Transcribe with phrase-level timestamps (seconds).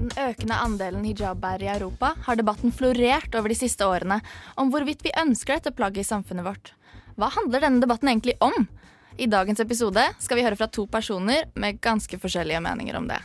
[0.00, 4.16] Den økende andelen hijabbærere i Europa har debatten florert over de siste årene
[4.56, 6.70] om hvorvidt vi ønsker dette plagget i samfunnet vårt.
[7.20, 8.64] Hva handler denne debatten egentlig om?
[9.20, 13.20] I dagens episode skal vi høre fra to personer med ganske forskjellige meninger om det.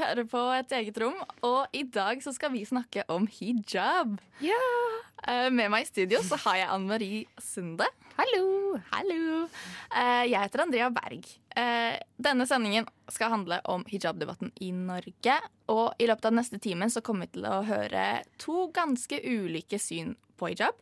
[0.00, 1.16] Hører på Et eget rom,
[1.46, 4.18] og i dag så skal vi snakke om hijab.
[4.42, 7.86] Eh, Med meg i studio så har jeg Anne Marie Sunde.
[8.18, 8.78] Hallo!
[8.92, 9.46] Hallo!
[9.94, 11.24] Eh, Jeg heter Andrea Berg.
[11.56, 15.38] Eh, Denne sendingen skal handle om hijabdebatten i Norge.
[15.68, 19.78] Og i løpet av neste timen så kommer vi til å høre to ganske ulike
[19.80, 20.74] syn på hijab.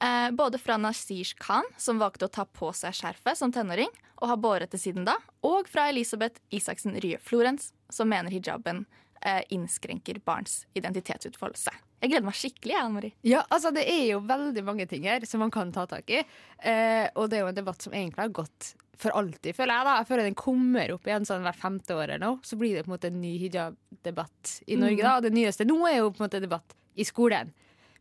[0.00, 3.90] Eh, både fra Nasish Khan, som valgte å ta på seg skjerfet som tenåring,
[4.22, 8.84] og har båret det siden da, og fra Elisabeth Isaksen Rye Florens, som mener hijaben
[9.22, 11.74] eh, innskrenker barns identitetsutfoldelse.
[11.98, 13.16] Jeg gleder meg skikkelig, Anne Marie.
[13.26, 16.20] Ja, altså Det er jo veldig mange ting her som man kan ta tak i.
[16.62, 19.86] Eh, og det er jo en debatt som egentlig har gått for alltid, føler jeg.
[19.86, 19.96] da.
[20.00, 22.42] Jeg føler den kommer opp igjen sånn hvert femte år eller noe.
[22.46, 25.02] Så blir det på en måte en ny hijab-debatt i Norge.
[25.06, 25.20] da.
[25.22, 27.52] Det nyeste nå er jo på en måte debatt i skolen.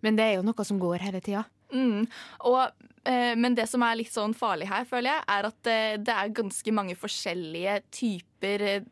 [0.05, 1.45] Men det er jo noe som går hele tida.
[1.73, 2.05] Mm.
[2.49, 5.97] Og, eh, men det som er litt sånn farlig her, føler jeg, er at eh,
[6.01, 8.91] det er ganske mange forskjellige typer eh,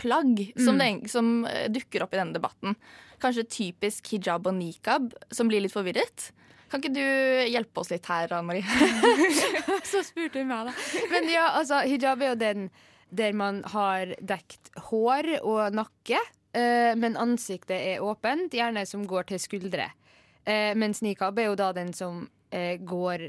[0.00, 2.76] plagg som, det, som eh, dukker opp i denne debatten.
[3.22, 6.30] Kanskje typisk hijab og nikab, som blir litt forvirret.
[6.70, 7.06] Kan ikke du
[7.46, 8.66] hjelpe oss litt her, Anne Marie?
[9.90, 11.04] Så spurte hun meg, da.
[11.12, 12.68] Men ja, altså, hijab er jo den
[13.16, 16.18] der man har dekt hår og nakke,
[16.58, 19.92] eh, men ansiktet er åpent, gjerne som går til skuldre.
[20.46, 22.24] Eh, mens nikab er jo da den som
[22.54, 23.28] eh, går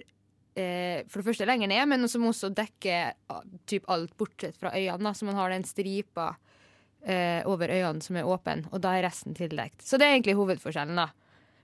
[0.58, 4.74] eh, for det første lenger ned, men som også dekker ah, typ alt bortsett fra
[4.74, 5.14] øynene.
[5.14, 6.34] Så man har den stripa
[7.06, 9.84] eh, over øynene som er åpen, og da er resten tildekt.
[9.86, 11.10] Så det er egentlig hovedforskjellen, da.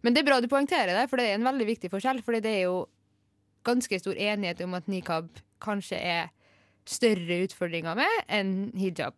[0.04, 2.20] Men det er bra du poengterer det, for det er en veldig viktig forskjell.
[2.26, 2.84] For det er jo
[3.64, 5.30] ganske stor enighet om at nikab
[5.64, 6.34] kanskje er
[6.90, 9.16] større utfordringer med enn hijab.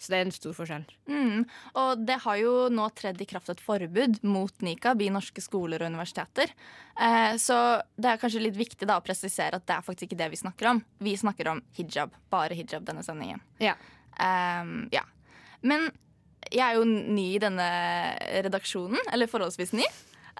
[0.00, 0.86] Så det er en stor forskjell.
[1.12, 1.42] Mm.
[1.76, 5.82] Og det har jo nå tredd i kraft et forbud mot nikab i norske skoler
[5.82, 6.54] og universiteter.
[6.96, 7.58] Eh, så
[8.00, 10.40] det er kanskje litt viktig da å presisere at det er faktisk ikke det vi
[10.40, 10.80] snakker om.
[11.04, 12.16] Vi snakker om hijab.
[12.32, 13.44] Bare hijab denne sendingen.
[13.60, 13.76] Ja.
[14.16, 15.04] Um, ja.
[15.62, 15.90] Men
[16.50, 17.66] jeg er jo ny i denne
[18.46, 19.86] redaksjonen, eller forholdsvis ny.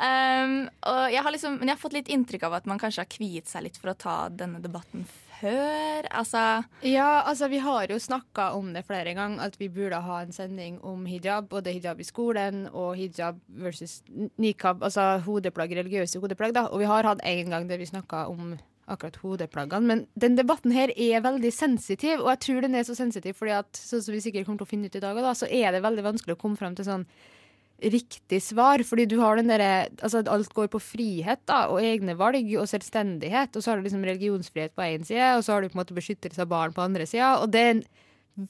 [0.01, 3.03] Um, og jeg har liksom, men jeg har fått litt inntrykk av at man kanskje
[3.03, 5.05] har kviet seg litt for å ta denne debatten
[5.41, 6.09] før.
[6.17, 10.23] Altså Ja, altså vi har jo snakka om det flere ganger, at vi burde ha
[10.23, 11.51] en sending om hijab.
[11.53, 14.01] Både hijab i skolen og hijab versus
[14.41, 16.55] nikab, altså hodeplagg, religiøse hodeplagg.
[16.57, 16.67] da.
[16.71, 18.57] Og vi har hatt en gang der vi snakka om
[18.93, 19.87] akkurat hodeplaggene.
[19.87, 23.57] Men den debatten her er veldig sensitiv, og jeg tror den er så sensitiv fordi
[23.59, 25.75] at, sånn som vi sikkert kommer til å finne ut i dag, da, så er
[25.75, 27.07] det veldig vanskelig å komme fram til sånn
[27.81, 28.83] riktig svar.
[28.87, 32.69] Fordi du har den derre Altså, alt går på frihet, da, og egne valg og
[32.71, 33.57] selvstendighet.
[33.57, 35.83] Og så har du liksom religionsfrihet på én side, og så har du på en
[35.85, 37.39] måte beskyttelse av barn på andre sida.
[37.41, 37.85] Og det er en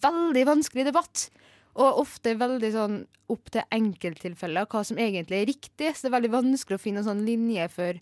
[0.07, 1.29] veldig vanskelig debatt.
[1.79, 2.97] Og ofte veldig sånn
[3.31, 5.93] opp til enkelttilfeller hva som egentlig er riktig.
[5.95, 8.01] Så det er veldig vanskelig å finne en sånn linje for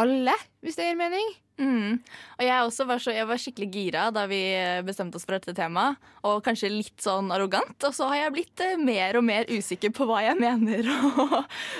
[0.00, 1.32] alle, hvis det gir mening.
[1.54, 2.00] Mm.
[2.38, 4.40] Og jeg også var, så, jeg var skikkelig gira da vi
[4.86, 6.00] bestemte oss for dette temaet.
[6.26, 7.76] Og kanskje litt sånn arrogant.
[7.86, 10.88] Og så har jeg blitt eh, mer og mer usikker på hva jeg mener.
[10.90, 11.34] Og,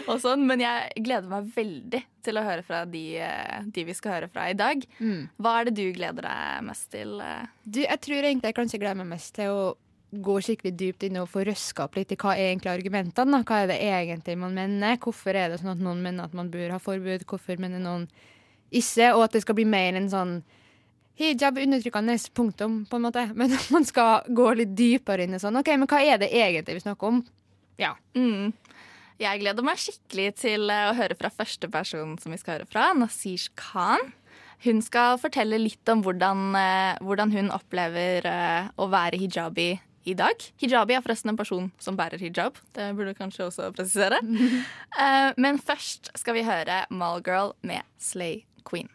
[0.07, 0.45] og sånn.
[0.47, 4.29] Men jeg gleder meg veldig til å høre fra de, eh, de vi skal høre
[4.33, 4.85] fra i dag.
[5.43, 7.17] Hva er det du gleder deg mest til?
[7.21, 7.49] eh?
[7.65, 9.65] Du, jeg tror egentlig jeg kanskje gleder meg mest til å
[10.15, 13.35] gå skikkelig dypt inn og få røska opp litt i hva er egentlig argumentene.
[13.35, 13.41] da?
[13.43, 14.95] Hva er det egentlig man mener?
[15.03, 17.25] Hvorfor er det sånn at noen mener at man bør ha forbud?
[17.27, 18.07] Hvorfor mener noen
[18.75, 19.15] ikke?
[19.15, 20.37] Og at det skal bli mer en sånn
[21.19, 23.29] hijab undertrykkende punktum, på en måte.
[23.39, 26.33] Men at man skal gå litt dypere inn i sånn OK, men hva er det
[26.35, 27.23] egentlig vi snakker om?
[27.81, 27.95] Ja.
[28.19, 28.53] Mm.
[29.23, 32.69] Jeg gleder meg skikkelig til eh, å høre fra første person som vi skal høre
[32.71, 34.13] fra, Nasish Khan.
[34.65, 39.69] Hun skal fortelle litt om hvordan, eh, hvordan hun opplever eh, å være hijabi
[40.11, 40.47] i dag.
[40.61, 42.59] Hijabi er forresten en person som bærer hijab.
[42.77, 44.19] Det burde du kanskje også presisere.
[45.43, 48.91] Men først skal vi høre Malgirl med Slay Queen.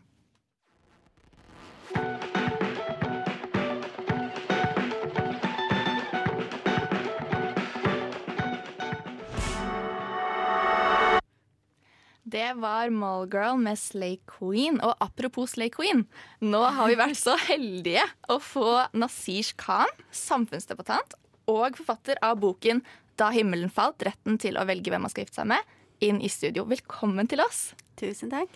[12.30, 14.78] Det var Mallgirl med Slay Queen.
[14.86, 16.04] Og apropos Slay Queen,
[16.42, 21.16] nå har vi vært så heldige å få Nasish Khan, samfunnsdebattant
[21.50, 22.84] og forfatter av boken
[23.18, 25.66] 'Da himmelen falt retten til å velge hvem man skal gifte seg med',
[26.00, 26.64] inn i studio.
[26.64, 27.74] Velkommen til oss.
[28.00, 28.48] Tusen takk.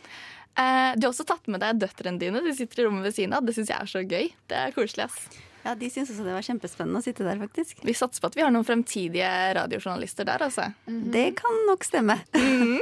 [0.59, 2.43] Eh, du har også tatt med deg døtrene dine.
[2.45, 3.45] De sitter i rommet ved siden av.
[3.45, 4.29] Det syns jeg er så gøy.
[4.51, 5.41] Det er koselig, ass.
[5.63, 7.85] Ja, De syns også det var kjempespennende å sitte der, faktisk.
[7.87, 10.67] Vi satser på at vi har noen fremtidige radiojournalister der, altså.
[10.85, 12.19] Det kan nok stemme.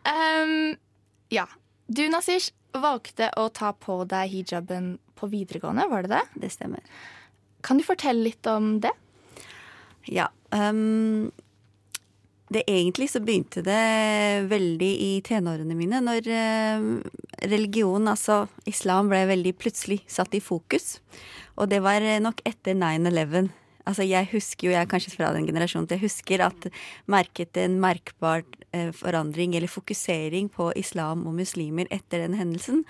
[0.00, 0.78] Um,
[1.28, 1.42] ja.
[1.92, 6.22] Du, Nasish, valgte å ta på deg hijaben på videregående, var det det?
[6.40, 6.80] Det stemmer.
[7.60, 8.94] Kan du fortelle litt om det?
[10.08, 10.30] Ja.
[10.56, 11.28] Um,
[12.50, 13.80] det egentlig så begynte det
[14.50, 16.88] veldig i tenårene mine, når uh,
[17.46, 20.98] religion, altså islam, ble veldig plutselig satt i fokus.
[21.60, 23.50] Og det var nok etter 9-11.
[23.88, 26.68] Altså jeg husker jo, jeg er kanskje fra den generasjonen, jeg husker at
[27.10, 28.44] merket en merkbar
[28.76, 32.84] eh, forandring eller fokusering på islam og muslimer etter den hendelsen.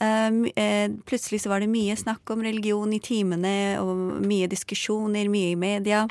[0.00, 5.54] Eh, plutselig så var det mye snakk om religion i timene, og mye diskusjoner, mye
[5.54, 6.06] i media.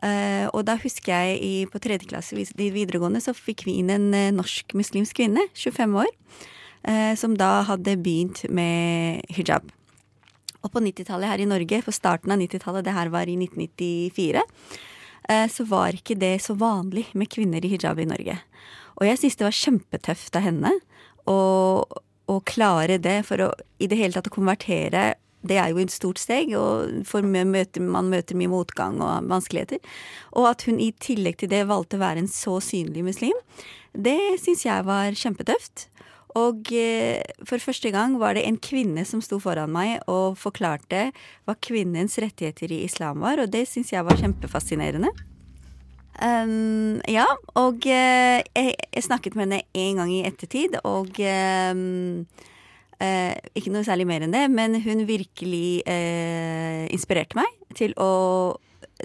[0.00, 3.92] Uh, og da husker jeg i, på tredje klasse i videregående så fikk vi inn
[3.92, 6.08] en uh, norsk muslimsk kvinne, 25 år,
[6.88, 9.68] uh, som da hadde begynt med hijab.
[10.64, 14.44] Og på 90-tallet her i Norge, på starten av 90-tallet, det her var i 1994,
[15.52, 18.34] så var ikke det så vanlig med kvinner i hijab i Norge.
[18.98, 20.72] Og jeg syns det var kjempetøft av henne
[21.30, 21.36] å,
[21.86, 23.48] å klare det, for å
[23.80, 25.04] i det hele tatt å konvertere
[25.46, 26.90] det er jo et stort steg, og
[27.24, 29.80] møter, man møter mye motgang og vanskeligheter.
[30.36, 33.36] Og at hun i tillegg til det valgte å være en så synlig muslim,
[33.96, 35.88] det syns jeg var kjempetøft.
[36.38, 41.08] Og eh, for første gang var det en kvinne som sto foran meg og forklarte
[41.48, 45.10] hva kvinnens rettigheter i islam var, og det syns jeg var kjempefascinerende.
[46.20, 47.24] Um, ja,
[47.56, 52.26] og uh, jeg, jeg, snakket med henne en gang i ettertid, og um,
[53.60, 58.10] ikke noe særlig mer enn det, men hun virkelig eh, inspirerte meg til å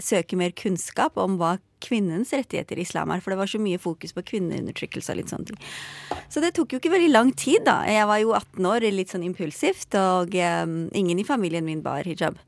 [0.01, 1.55] søke mer kunnskap om hva
[1.85, 3.21] kvinnens rettigheter i islam er.
[3.23, 5.59] For det var så mye fokus på kvinneundertrykkelse og litt sånne ting.
[6.31, 7.81] Så det tok jo ikke veldig lang tid, da.
[7.89, 12.07] Jeg var jo 18 år, litt sånn impulsivt, og um, ingen i familien min bar
[12.07, 12.39] hijab.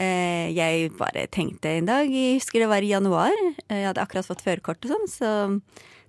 [0.00, 3.34] Uh, jeg bare tenkte en dag, jeg husker det var i januar,
[3.68, 5.32] jeg hadde akkurat fått førerkort og sånn, så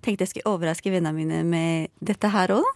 [0.04, 2.66] tenkte jeg skulle overraske vennene mine med dette her òg.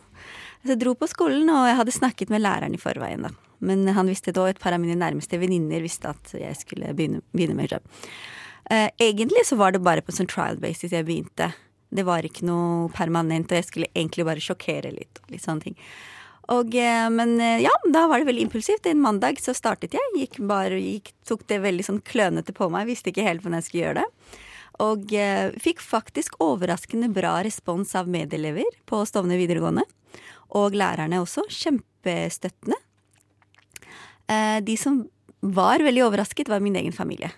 [0.69, 3.31] Så jeg dro på skolen, og jeg hadde snakket med læreren i forveien, da.
[3.65, 7.23] Men han visste da, et par av mine nærmeste venninner visste at jeg skulle begynne,
[7.33, 7.87] begynne med hijab.
[8.69, 11.49] Uh, egentlig så var det bare på sånn trial basis jeg begynte.
[11.89, 15.23] Det var ikke noe permanent, og jeg skulle egentlig bare sjokkere litt.
[15.33, 15.81] litt sånne ting.
[16.53, 18.93] Og, uh, men uh, ja, da var det veldig impulsivt.
[18.93, 20.15] En mandag så startet jeg.
[20.21, 22.93] Gikk bare, gikk, tok det veldig sånn klønete på meg.
[22.93, 24.41] Visste ikke helt hvordan jeg skulle gjøre det.
[24.85, 25.11] Og
[25.59, 29.89] fikk faktisk overraskende bra respons av medelever på Stovner videregående.
[30.57, 31.45] Og lærerne også.
[31.49, 32.77] Kjempestøttende.
[34.63, 35.07] de som
[35.41, 37.31] var veldig overrasket, var min egen familie.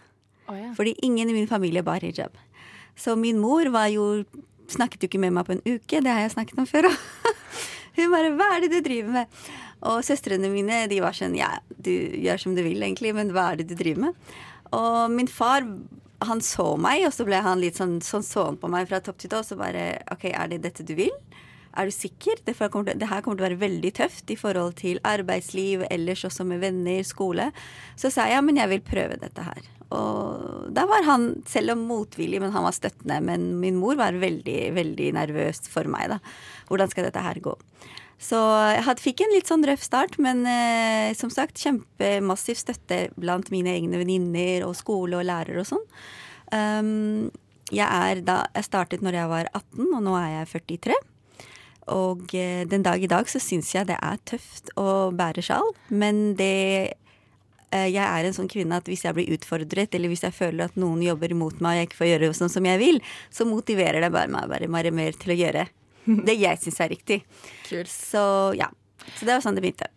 [0.48, 0.72] Oh, ja.
[0.74, 2.34] Fordi ingen i min familie bar hijab.
[2.96, 4.24] Så min mor var jo
[4.70, 6.90] snakket jo ikke med meg på en uke, det har jeg snakket om før.
[7.96, 9.40] Hun bare 'hva er det du driver med?'
[9.82, 13.52] Og søstrene mine de var sånn 'ja, du gjør som du vil, egentlig, men hva
[13.52, 14.14] er det du driver med?'
[14.72, 15.66] Og min far
[16.22, 19.00] han så meg, og så ble han litt sånn, sånn så han på meg fra
[19.00, 19.42] topp til tå.
[19.42, 21.20] Så bare 'OK, er det dette du vil?'
[21.78, 22.40] Er du sikker?
[22.44, 26.62] Det, her kommer til å være veldig tøft i forhold til arbeidsliv, ellers også med
[26.64, 27.50] venner, skole.
[28.00, 29.70] Så sa jeg ja, men jeg vil prøve dette her.
[29.94, 33.18] Og da var han, selv om motvillig, men han var støttende.
[33.26, 36.20] Men min mor var veldig, veldig nervøs for meg, da.
[36.70, 37.56] Hvordan skal dette her gå?
[38.20, 38.36] Så
[38.76, 43.72] jeg fikk en litt sånn røff start, men eh, som sagt kjempemassiv støtte blant mine
[43.72, 45.86] egne venninner og skole og lærere og sånn.
[46.52, 47.30] Um,
[47.72, 50.98] jeg, er da, jeg startet når jeg var 18, og nå er jeg 43.
[51.94, 55.72] Og eh, den dag i dag så syns jeg det er tøft å bære sjal,
[55.88, 56.54] men det
[57.70, 60.68] eh, jeg er en sånn kvinne at hvis jeg blir utfordret, eller hvis jeg føler
[60.68, 63.00] at noen jobber mot meg og jeg ikke får gjøre sånn som jeg vil,
[63.34, 65.66] så motiverer det bare meg bare, mer til å gjøre
[66.26, 67.22] det jeg syns er riktig.
[67.68, 67.84] Kul.
[67.90, 68.22] Så
[68.58, 68.70] ja.
[69.16, 69.90] Så det var sånn det begynte.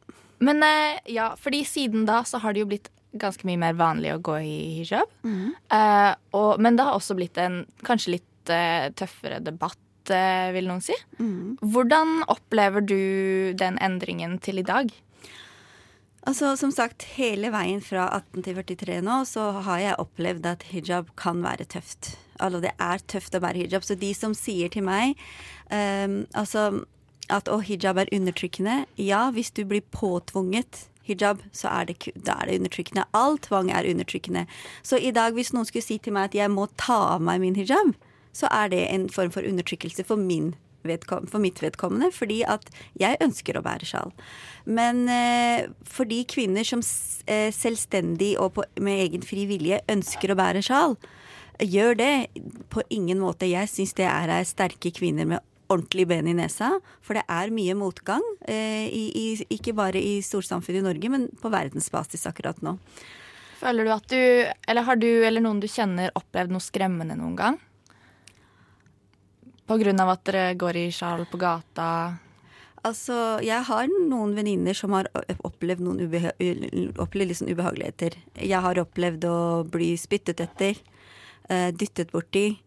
[0.43, 4.13] Men eh, ja, fordi siden da så har det jo blitt ganske mye mer vanlig
[4.15, 5.09] å gå i hijab.
[5.21, 5.53] Mm.
[5.69, 9.79] Uh, og, men det har også blitt en kanskje litt uh, tøffere debatt,
[10.09, 10.95] vil noen si.
[11.19, 11.55] Mm.
[11.61, 14.91] Hvordan opplever du den endringen til i dag?
[16.23, 20.63] Altså, som sagt, hele veien fra 18 til 43 nå, så har jeg opplevd at
[20.71, 22.13] hijab kan være tøft.
[22.39, 23.83] Altså, det er tøft å bære hijab.
[23.83, 25.17] Så de som sier til meg
[25.67, 26.85] um, altså,
[27.27, 32.37] at å, hijab er undertrykkende Ja, hvis du blir påtvunget hijab, så er det, da
[32.39, 33.03] er det undertrykkende.
[33.11, 34.45] All tvang er undertrykkende.
[34.79, 37.43] Så i dag, hvis noen skulle si til meg at jeg må ta av meg
[37.43, 37.97] min hijab,
[38.33, 42.65] så er det en form for undertrykkelse for min for mitt vedkommende, fordi at
[42.99, 44.11] jeg ønsker å bære sjal.
[44.65, 46.83] Men eh, for de kvinner som
[47.25, 50.97] eh, selvstendig og på, med egen fri vilje ønsker å bære sjal,
[51.63, 52.13] gjør det
[52.73, 53.47] på ingen måte.
[53.47, 56.75] Jeg syns det er sterke kvinner med ordentlig ben i nesa.
[57.05, 61.27] For det er mye motgang, eh, i, i, ikke bare i storsamfunnet i Norge, men
[61.41, 62.77] på verdensbasis akkurat nå.
[63.61, 64.19] Føler du at du,
[64.67, 67.61] eller har du eller noen du kjenner opplevd noe skremmende noen gang?
[69.67, 71.87] På grunn av at dere går i sjal på gata?
[72.83, 75.07] Altså, jeg har noen venninner som har
[75.47, 76.33] opplevd noen ubeha
[76.99, 78.17] opplevd liksom ubehageligheter.
[78.35, 79.37] Jeg har opplevd å
[79.71, 80.81] bli spyttet etter,
[81.47, 82.57] uh, dyttet borti.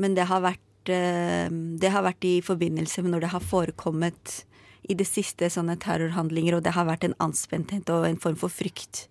[0.00, 4.38] Men det har, vært, uh, det har vært i forbindelse med når det har forekommet
[4.88, 8.52] i det siste sånne terrorhandlinger, og det har vært en anspenthet og en form for
[8.52, 9.06] frykt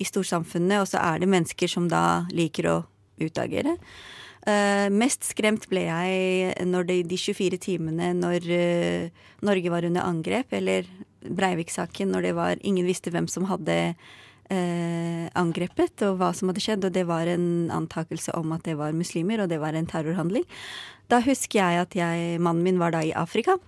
[0.00, 0.80] i storsamfunnet.
[0.80, 2.78] Og så er det mennesker som da liker å
[3.20, 3.76] utagere.
[4.50, 10.06] Uh, mest skremt ble jeg når det, de 24 timene når uh, Norge var under
[10.06, 10.88] angrep, eller
[11.20, 16.64] Breivik-saken, når det var ingen visste hvem som hadde uh, angrepet, og hva som hadde
[16.64, 19.88] skjedd, og det var en antakelse om at det var muslimer, og det var en
[19.90, 20.46] terrorhandling.
[21.12, 23.58] Da husker jeg at jeg, mannen min var da i Afrika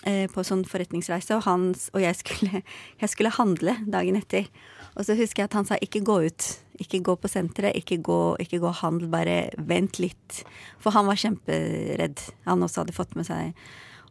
[0.00, 2.62] på sånn forretningsreise, og, hans, og jeg, skulle,
[3.02, 4.46] jeg skulle handle dagen etter.
[4.94, 6.46] Og så husker jeg at han sa ikke gå ut.
[6.80, 10.42] Ikke gå på senteret, ikke gå, ikke gå handel, bare vent litt.
[10.80, 12.24] For han var kjemperedd.
[12.48, 13.54] Han også hadde fått med seg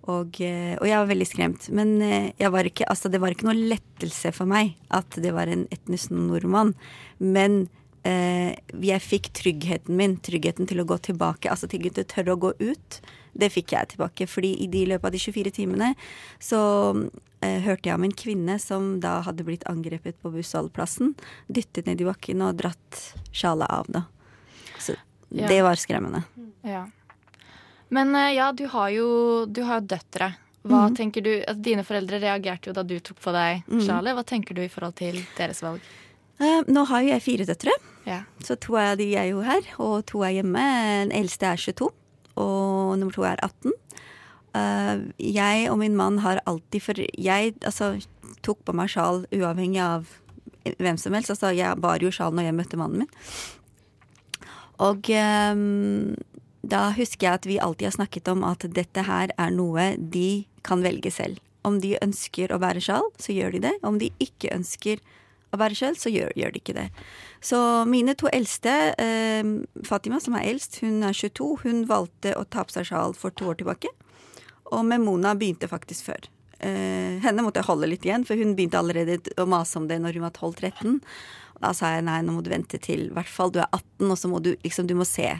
[0.09, 1.67] og, eh, og, jeg var veldig skremt.
[1.75, 5.67] Men var ikke, altså det var ikke noe lettelse for meg at det var en
[5.75, 6.73] etnisk nordmann.
[7.19, 7.65] Men
[8.07, 12.41] eh, jeg fikk tryggheten min, tryggheten til å gå tilbake, altså til å tørre å
[12.41, 12.99] gå ut.
[13.39, 14.27] Det fikk jeg tilbake.
[14.27, 15.93] fordi i de løpet av de 24 timene
[16.39, 16.61] så
[16.95, 17.09] eh,
[17.39, 21.13] hørte jeg om en kvinne som da hadde blitt angrepet på bussholdeplassen.
[21.47, 24.03] Dyttet ned i bakken og dratt sjalet av, da.
[24.79, 24.95] Så
[25.29, 25.47] ja.
[25.47, 26.23] det var skremmende.
[26.67, 26.85] Ja.
[27.89, 29.09] Men eh, ja, du har jo,
[29.45, 30.33] du har døtre.
[30.67, 30.95] Hva mm.
[30.95, 33.85] tenker du, altså, Dine foreldre reagerte jo da du tok på deg mhm.
[33.87, 34.15] sjalet.
[34.17, 35.83] Hva tenker du i forhold til deres valg?
[36.39, 37.73] Eh, nå har jo jeg fire døtre,
[38.07, 38.21] ja.
[38.45, 40.61] så to av de er jo her, og to er hjemme.
[41.03, 41.89] Den eldste er 22
[42.39, 43.73] og nummer to er 18.
[44.59, 47.95] Eh, jeg og min mann har alltid For jeg altså,
[48.45, 50.09] tok på meg sjal uavhengig av
[50.79, 51.31] hvem som helst.
[51.33, 53.13] Altså, jeg bar jo sjal når jeg møtte mannen min.
[54.79, 56.15] Og um,
[56.63, 60.45] da husker jeg at vi alltid har snakket om at dette her er noe de
[60.63, 61.39] kan velge selv.
[61.67, 63.73] Om de ønsker å bære sjal, så gjør de det.
[63.83, 65.01] Om de ikke ønsker
[65.51, 66.87] å bære sjal, så gjør, gjør de ikke det.
[67.43, 69.51] Så mine to eldste, eh,
[69.87, 73.35] Fatima som er eldst, hun er 22, hun valgte å ta på seg sjal for
[73.35, 73.91] to år tilbake.
[74.75, 76.29] Og Memona begynte faktisk før.
[76.59, 79.99] Eh, henne måtte jeg holde litt igjen, for hun begynte allerede å mase om det
[80.03, 80.97] når hun var 12-13.
[81.59, 84.07] Da sa jeg nei, nå må du vente til i hvert fall du er 18,
[84.07, 85.31] og så må du liksom, du må se.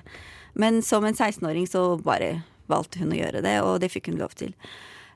[0.60, 4.20] Men som en 16-åring så bare valgte hun å gjøre det, og det fikk hun
[4.20, 4.54] lov til.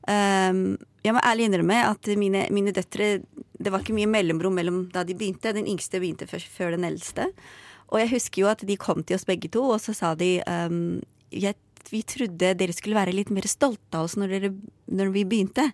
[0.03, 3.21] Um, jeg må ærlig innrømme at mine, mine, døtre
[3.55, 5.53] Det var ikke mye mellomrom mellom da de begynte.
[5.55, 7.29] Den yngste begynte før, før, den eldste.
[7.87, 10.35] Og jeg husker jo at de kom til oss begge to, og så sa de
[10.43, 10.99] um,
[11.31, 11.55] jeg,
[11.91, 14.51] vi trodde dere skulle være litt mer stolte av oss når, dere,
[14.87, 15.69] når vi begynte.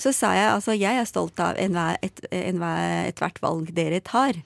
[0.00, 4.38] Så sa jeg altså jeg er stolt av ethvert et, et valg dere tar.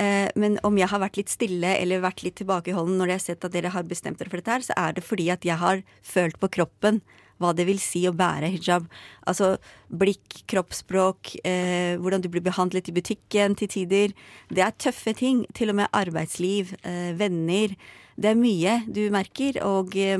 [0.00, 3.26] Eh, men om jeg har vært litt stille eller vært litt tilbakeholden når jeg har
[3.26, 5.60] sett at dere har bestemt dere for dette her, så er det fordi at jeg
[5.60, 7.02] har følt på kroppen
[7.40, 8.86] hva det vil si å bære hijab.
[9.28, 9.54] Altså
[9.88, 14.12] blikk, kroppsspråk, eh, hvordan du blir behandlet i butikken til tider.
[14.52, 15.46] Det er tøffe ting.
[15.56, 17.76] Til og med arbeidsliv, eh, venner.
[18.20, 20.18] Det er mye du merker, og eh,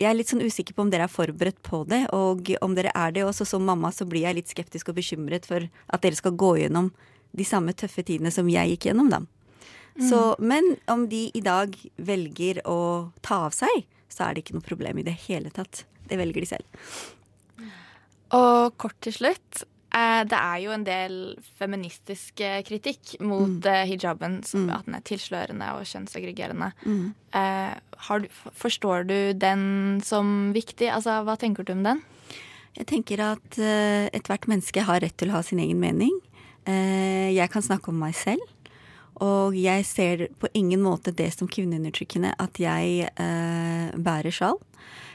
[0.00, 2.04] jeg er litt sånn usikker på om dere er forberedt på det.
[2.16, 5.46] Og om dere er det også som mamma, så blir jeg litt skeptisk og bekymret
[5.46, 6.90] for at dere skal gå gjennom
[7.34, 9.22] de samme tøffe tidene som jeg gikk gjennom, da.
[9.94, 10.06] Mm.
[10.08, 14.56] Så, men om de i dag velger å ta av seg, så er det ikke
[14.58, 15.84] noe problem i det hele tatt.
[16.10, 16.82] Det velger de selv.
[18.34, 19.62] Og kort til slutt.
[19.94, 21.18] Eh, det er jo en del
[21.58, 23.68] feministisk kritikk mot mm.
[23.70, 24.72] Eh, hijaben, som, mm.
[24.74, 26.72] at den er tilslørende og kjønnsaggregerende.
[26.82, 27.12] Mm.
[27.38, 28.26] Eh, du,
[28.58, 29.62] forstår du den
[30.04, 30.90] som viktig?
[30.90, 32.02] Altså, hva tenker du om den?
[32.74, 36.10] Jeg tenker at uh, ethvert menneske har rett til å ha sin egen mening.
[36.66, 38.42] Uh, jeg kan snakke om meg selv.
[39.22, 44.58] Og jeg ser på ingen måte det som kvinneundertrykkende at jeg uh, bærer sjal.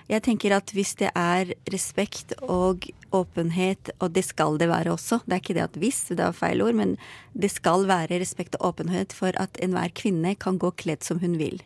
[0.09, 5.19] Jeg tenker at hvis det er respekt og åpenhet, og det skal det være også,
[5.25, 6.95] det er ikke det at hvis, det er feil ord, men
[7.37, 11.37] det skal være respekt og åpenhet for at enhver kvinne kan gå kledd som hun
[11.37, 11.61] vil.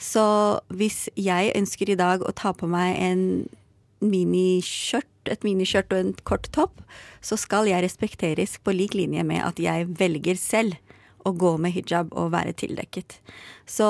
[0.00, 3.24] Så hvis jeg ønsker i dag å ta på meg en
[4.00, 6.80] miniskjørt, et miniskjørt og en kort topp,
[7.24, 10.76] så skal jeg respekteres på lik linje med at jeg velger selv
[11.28, 13.18] å gå med hijab og være tildekket.
[13.68, 13.88] Så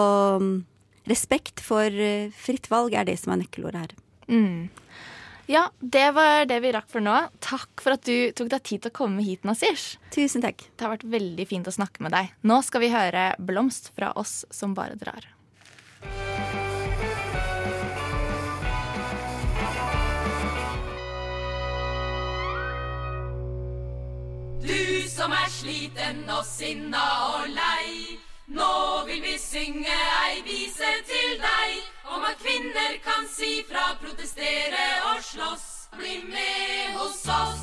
[1.10, 3.96] respekt for eh, fritt valg er det som er nøkkelordet her.
[4.30, 4.70] Mm.
[5.50, 7.16] Ja, det var det vi rakk for nå.
[7.42, 9.96] Takk for at du tok deg tid til å komme hit, Nasish.
[10.14, 10.62] Tusen takk.
[10.78, 12.30] Det har vært veldig fint å snakke med deg.
[12.46, 15.26] Nå skal vi høre 'Blomst' fra oss som bare drar.
[24.62, 28.20] Du som er sliten og sinna og lei.
[28.50, 34.86] Nå vil vi synge ei vise til deg om at kvinner kan si fra, protestere
[35.12, 35.66] og slåss.
[35.94, 37.62] Bli med hos oss.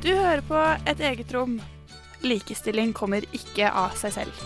[0.00, 1.58] Du hører på Et eget rom.
[2.24, 4.40] Likestilling kommer ikke av seg selv.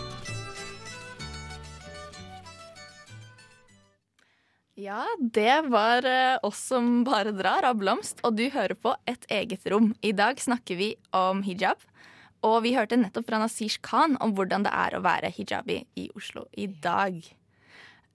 [4.75, 9.31] Ja, det var eh, oss som bare drar av Blomst, og du hører på Et
[9.31, 9.93] eget rom.
[10.03, 11.79] I dag snakker vi om hijab.
[12.43, 16.09] Og vi hørte nettopp fra Nasish Khan om hvordan det er å være hijabi i
[16.17, 17.21] Oslo i dag.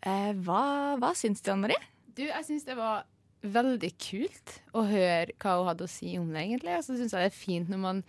[0.05, 0.65] Eh, hva,
[1.01, 1.81] hva syns du, Anne Marie?
[2.13, 3.07] Du, jeg syns det var
[3.47, 6.77] veldig kult å høre hva hun hadde å si om det, egentlig.
[6.77, 8.05] Og så syns jeg det er fint når man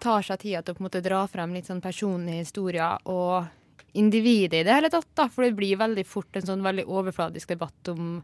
[0.00, 3.50] tar seg tida til å på en måte dra frem litt sånn personlige historier og
[3.98, 5.28] individet i det hele tatt, da.
[5.30, 8.22] For det blir veldig fort en sånn veldig overfladisk debatt om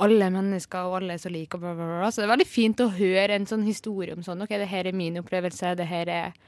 [0.00, 2.10] alle mennesker og alle er så like og bla, bla, bla.
[2.10, 4.88] Så det er veldig fint å høre en sånn historie om sånn OK, det her
[4.88, 6.40] er min opplevelse, det her er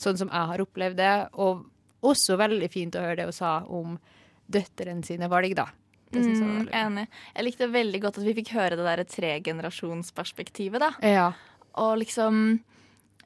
[0.00, 1.14] sånn som jeg har opplevd det.
[1.40, 1.66] Og
[2.02, 3.96] også veldig fint å høre det hun sa om
[4.52, 5.68] døtrene sine valg, da.
[6.12, 7.06] Jeg Mm, enig.
[7.34, 10.90] Jeg likte veldig godt at vi fikk høre det derre tregenerasjonsperspektivet, da.
[11.00, 11.32] Ja.
[11.80, 12.60] Og liksom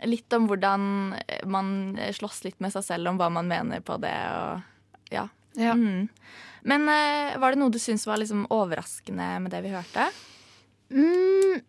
[0.05, 1.17] litt om hvordan
[1.51, 5.27] man slåss litt med seg selv om hva man mener på det, og ja.
[5.57, 5.73] Ja.
[5.73, 6.09] Mm.
[6.63, 10.11] Men eh, var det noe du syntes var liksom overraskende med det vi hørte?
[10.93, 11.63] Mm,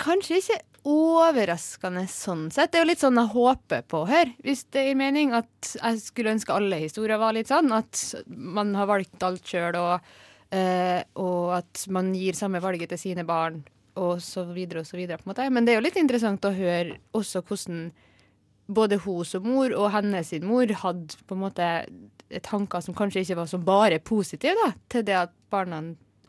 [0.00, 2.72] kanskje ikke overraskende sånn sett.
[2.72, 5.34] Det er jo litt sånn jeg håper på her, hvis det gir mening.
[5.36, 7.70] At jeg skulle ønske alle historier var litt sånn.
[7.74, 10.14] At man har valgt alt sjøl, og,
[10.50, 13.62] eh, og at man gir samme valget til sine barn,
[14.00, 15.18] og så videre og så videre.
[15.18, 15.50] på en måte.
[15.50, 17.92] Men det er jo litt interessant å høre også hvordan
[18.72, 21.68] både hun som mor og hennes mor hadde på en måte
[22.46, 25.82] tanker som kanskje ikke var så bare positive da, til det at barna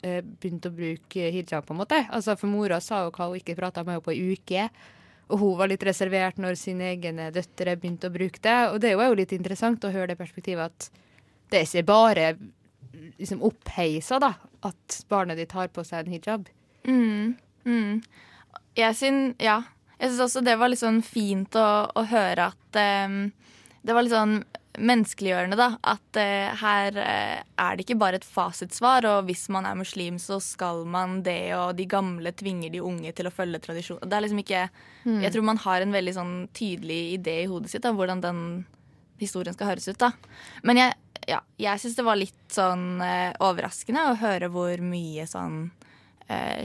[0.04, 2.02] eh, begynte å bruke hijab, på en måte.
[2.14, 4.68] Altså, For mora sa jo hva hun ikke prata med henne på ei uke.
[5.34, 8.58] Og hun var litt reservert når sine egne døtre begynte å bruke det.
[8.74, 10.90] Og det er jo litt interessant å høre det perspektivet at
[11.50, 12.28] det er ikke bare
[13.20, 14.34] liksom oppheisa da,
[14.66, 16.50] at barnet ditt har på seg en hijab.
[16.88, 17.36] Mm.
[17.66, 18.02] Mm.
[18.76, 19.62] Jeg syns Ja.
[20.00, 23.30] Jeg syns også det var litt sånn fint å, å høre at um,
[23.86, 24.42] Det var litt sånn
[24.80, 25.68] menneskeliggjørende, da.
[25.86, 30.18] At uh, her uh, er det ikke bare et fasitsvar, og hvis man er muslim,
[30.22, 34.02] så skal man det, og de gamle tvinger de unge til å følge tradisjon.
[34.02, 34.68] Det er liksom ikke
[35.04, 38.42] Jeg tror man har en veldig sånn tydelig idé i hodet sitt av hvordan den
[39.20, 40.14] historien skal høres ut, da.
[40.64, 40.96] Men jeg,
[41.30, 45.66] ja, jeg syns det var litt sånn uh, overraskende å høre hvor mye sånn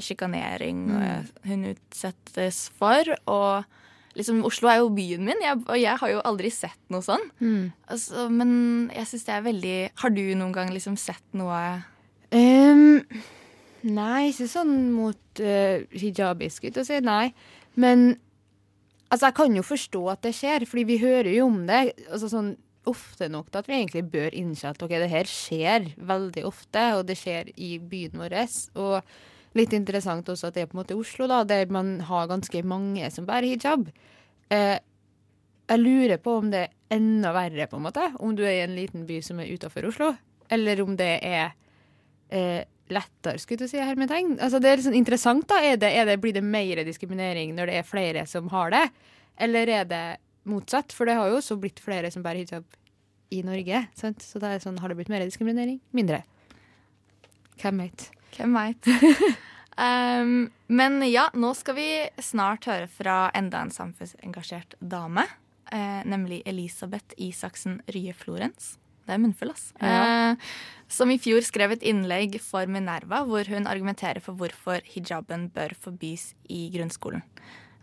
[0.00, 3.10] sjikanering eh, hun utsettes for.
[3.28, 3.66] Og
[4.18, 7.24] liksom, Oslo er jo byen min, jeg, og jeg har jo aldri sett noe sånn.
[7.88, 8.52] Altså, men
[8.94, 11.60] jeg syns det er veldig Har du noen gang liksom sett noe
[12.34, 12.98] um,
[13.88, 17.30] nei, ikke sånn mot uh, hijabisk ut å si, nei.
[17.78, 18.10] Men
[19.08, 22.30] altså, jeg kan jo forstå at det skjer, fordi vi hører jo om det altså,
[22.32, 22.56] sånn,
[22.88, 26.84] ofte nok til at vi egentlig bør innse at ok, det her skjer veldig ofte,
[26.96, 28.36] og det skjer i byen vår.
[28.80, 29.02] Og
[29.56, 32.62] litt interessant også at det er på en måte Oslo, da, der man har ganske
[32.66, 33.88] mange som bærer hijab.
[34.52, 34.76] Eh,
[35.68, 38.64] jeg lurer på om det er enda verre, på en måte, om du er i
[38.64, 40.14] en liten by som er utafor Oslo,
[40.52, 41.52] eller om det er
[42.32, 44.38] eh, lettere, skulle du si, hermetegn.
[44.40, 45.60] Altså, det er litt sånn interessant, da.
[45.64, 48.84] Er det, er det, blir det mer diskriminering når det er flere som har det,
[49.44, 50.04] eller er det
[50.48, 50.96] motsatt?
[50.96, 52.64] For det har jo også blitt flere som bærer hijab
[53.34, 54.24] i Norge, sant?
[54.24, 55.82] Så det sånn, har det blitt mer diskriminering?
[55.96, 56.22] Mindre?
[57.60, 58.08] Hvem vet?
[58.36, 58.88] Hvem veit?
[59.78, 60.48] um,
[60.80, 61.90] men ja, nå skal vi
[62.22, 65.26] snart høre fra enda en samfunnsengasjert dame.
[65.72, 68.78] Eh, nemlig Elisabeth Isaksen Rye Florens.
[69.04, 69.70] Det er munnfull, ass.
[69.80, 70.48] Eh,
[70.88, 75.74] som i fjor skrev et innlegg for Minerva hvor hun argumenterer for hvorfor hijaben bør
[75.80, 77.24] forbys i grunnskolen.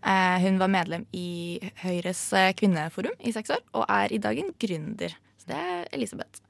[0.06, 2.28] Eh, hun var medlem i Høyres
[2.58, 5.18] kvinneforum i seks år, og er i dag en gründer.
[5.42, 6.42] Så det er Elisabeth.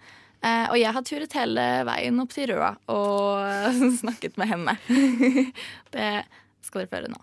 [0.41, 3.69] Eh, og jeg har turet hele veien opp til Røa og
[4.02, 4.76] snakket med henne.
[5.95, 6.10] det
[6.65, 7.21] skal dere føre nå.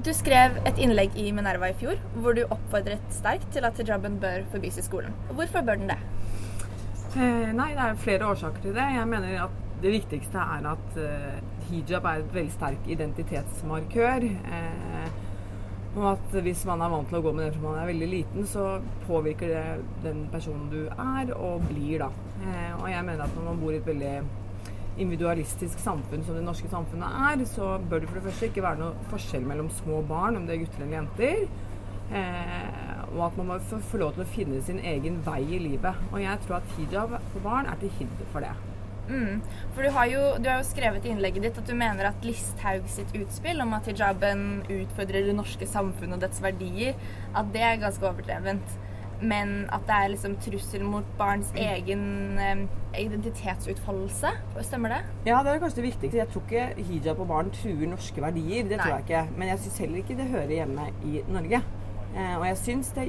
[0.00, 4.20] Du skrev et innlegg i Minerva i fjor hvor du oppfordret sterkt til at hijaben
[4.22, 5.16] bør forbys i skolen.
[5.34, 5.98] Hvorfor bør den det?
[7.18, 8.86] Eh, nei, det er flere årsaker til det.
[8.94, 14.28] Jeg mener at det viktigste er at eh, hijab er et veldig sterk identitetsmarkør.
[14.30, 15.10] Eh,
[15.96, 18.08] og at hvis man er vant til å gå med den fra man er veldig
[18.12, 18.66] liten, så
[19.08, 19.64] påvirker det
[20.04, 22.10] den personen du er og blir, da.
[22.44, 24.14] Eh, og jeg mener at når man bor i et veldig
[25.00, 28.82] individualistisk samfunn som det norske samfunnet er, så bør det for det første ikke være
[28.84, 31.44] noe forskjell mellom små barn, om det er gutter eller jenter.
[32.10, 35.62] Eh, og at man må få, få lov til å finne sin egen vei i
[35.62, 36.10] livet.
[36.12, 38.54] Og jeg tror at hijab for barn er til hinder for det.
[39.10, 39.40] Mm.
[39.74, 42.26] For du har, jo, du har jo skrevet i innlegget ditt at du mener at
[42.26, 46.94] Listhaug sitt utspill om at hijaben utfordrer det norske samfunnet og dets verdier,
[47.34, 48.78] at det er ganske overdrevent.
[49.20, 52.62] Men at det er liksom trussel mot barns egen eh,
[53.02, 54.30] identitetsutfoldelse.
[54.64, 55.00] Stemmer det?
[55.28, 56.22] Ja, det er kanskje det viktigste.
[56.22, 58.64] Jeg tror ikke hijab på barn truer norske verdier.
[58.64, 58.86] Det Nei.
[58.86, 59.26] tror jeg ikke.
[59.36, 61.60] Men jeg syns heller ikke det hører hjemme i Norge.
[62.10, 63.06] Eh, og jeg syns det,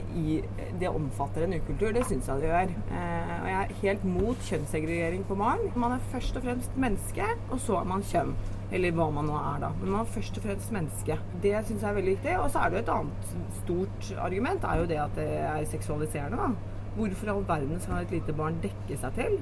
[0.79, 1.89] det omfatter en ukultur.
[1.95, 2.73] Det syns jeg det gjør.
[2.93, 5.71] Eh, og jeg er helt mot kjønnssegregering på Maren.
[5.75, 8.35] Man er først og fremst menneske, og så er man kjønn.
[8.71, 9.71] Eller hva man nå er, da.
[9.79, 11.17] Men man er først og fremst menneske.
[11.43, 12.35] Det syns jeg er veldig viktig.
[12.39, 13.33] Og så er det jo et annet
[13.63, 16.77] stort argument, er jo det at det er seksualiserende, da.
[16.91, 19.41] Hvorfor all verden skal et lite barn dekke seg til?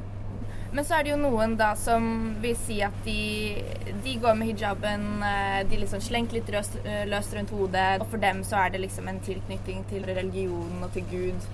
[0.72, 2.04] Men så er det jo noen da som
[2.44, 3.58] vil si at de,
[4.06, 8.04] de går med hijaben, eh, de liksom slengt litt løst, eh, løst rundt hodet.
[8.04, 11.50] Og for dem så er det liksom en tilknytning til religionen og til Gud.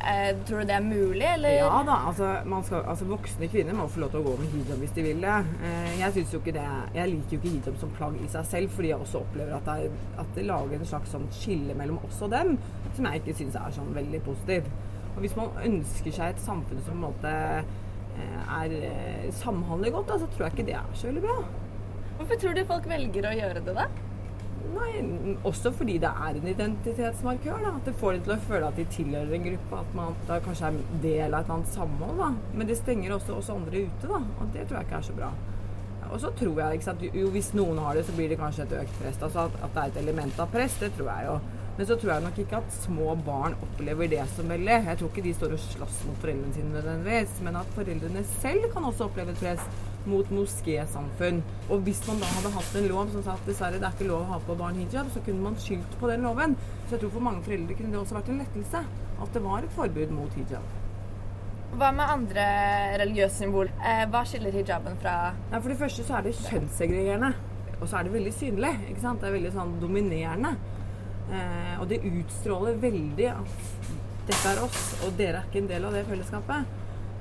[0.00, 1.48] Eh, tror du det er mulig, eller?
[1.48, 2.28] Ja da, altså,
[2.64, 5.24] skal, altså voksne kvinner må få lov til å gå med hijab hvis de vil
[5.24, 5.34] det.
[5.68, 8.46] Eh, jeg syns jo ikke det Jeg liker jo ikke hijab som plagg i seg
[8.48, 9.90] selv, fordi jeg også opplever at det,
[10.22, 12.56] at det lager en slags sånn skille mellom oss og dem,
[12.96, 14.72] som jeg ikke syns er sånn veldig positiv.
[15.10, 17.36] Og hvis man ønsker seg et samfunn som på en måte
[18.60, 21.40] er eh, samhandler godt, da, så tror jeg ikke det er så veldig bra.
[22.20, 23.88] Hvorfor tror du folk velger å gjøre det, da?
[24.70, 24.90] Nei,
[25.48, 27.62] også fordi det er en identitetsmarkør.
[27.64, 27.70] Da.
[27.80, 29.78] At det får dem til å føle at de tilhører en gruppe.
[29.80, 32.20] At man da kanskje er del av et annet samhold.
[32.20, 32.28] Da.
[32.54, 34.20] Men det stenger også oss andre ute, da.
[34.20, 35.30] og det tror jeg ikke er så bra.
[36.10, 38.66] Og så tror jeg ikke sant, jo, Hvis noen har det, så blir det kanskje
[38.66, 39.18] et økt press.
[39.22, 41.38] Altså at, at det er et element av press, det tror jeg jo.
[41.80, 44.74] Men så tror jeg nok ikke at små barn opplever det som veldig.
[44.84, 47.38] Jeg tror ikke de står og slåss mot foreldrene sine nødvendigvis.
[47.46, 51.38] Men at foreldrene selv kan også oppleve et press mot moskésamfunn.
[51.72, 54.10] Og hvis man da hadde hatt en lov som sa at dessverre det er ikke
[54.10, 56.52] lov å ha på barn hijab, så kunne man skyldt på den loven.
[56.82, 58.82] Så jeg tror for mange foreldre kunne det også vært en lettelse
[59.24, 60.74] at det var et forbud mot hijab.
[61.80, 62.44] Hva med andre
[63.00, 63.70] religiøse symbol?
[63.80, 65.14] Eh, hva skiller hijaben fra
[65.46, 67.32] Nei, For det første så er det kjønnssegregerende.
[67.80, 68.74] Og så er det veldig synlig.
[68.90, 69.24] ikke sant?
[69.24, 70.52] Det er veldig sånn dominerende.
[71.30, 73.66] Eh, og det utstråler veldig at
[74.30, 76.78] dette er oss, og dere er ikke en del av det fellesskapet.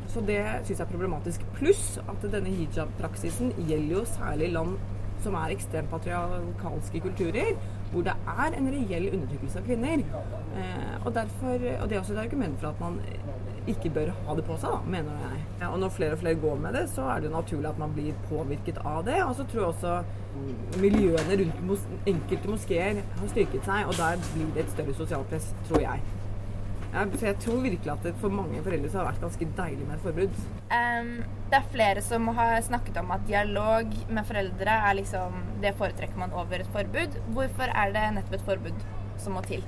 [0.10, 1.43] Så det syns jeg er problematisk.
[1.58, 4.80] Pluss at denne hijab-praksisen gjelder jo særlig land
[5.24, 7.58] som er ekstremt patriarkalske kulturer,
[7.91, 10.04] hvor det er en reell undertrykkelse av kvinner.
[10.58, 13.00] Eh, og, derfor, og det er også et argument for at man
[13.73, 15.41] ikke bør ha det på seg, da, mener jeg.
[15.62, 17.82] Ja, og når flere og flere går med det, så er det jo naturlig at
[17.82, 19.17] man blir påvirket av det.
[19.25, 24.23] Og så tror jeg også miljøene rundt mos enkelte moskeer har styrket seg, og der
[24.32, 26.08] blir det et større sosialt press, tror jeg.
[26.89, 29.99] Ja, så jeg tror virkelig at det for mange foreldre har vært ganske deilig med
[29.99, 30.39] et forbud.
[30.73, 31.12] Um,
[31.49, 36.17] Det er flere som har snakket om at dialog med foreldre er liksom Det foretrekker
[36.17, 37.19] man over et forbud.
[37.36, 39.63] Hvorfor er det nettopp et forbud som må til?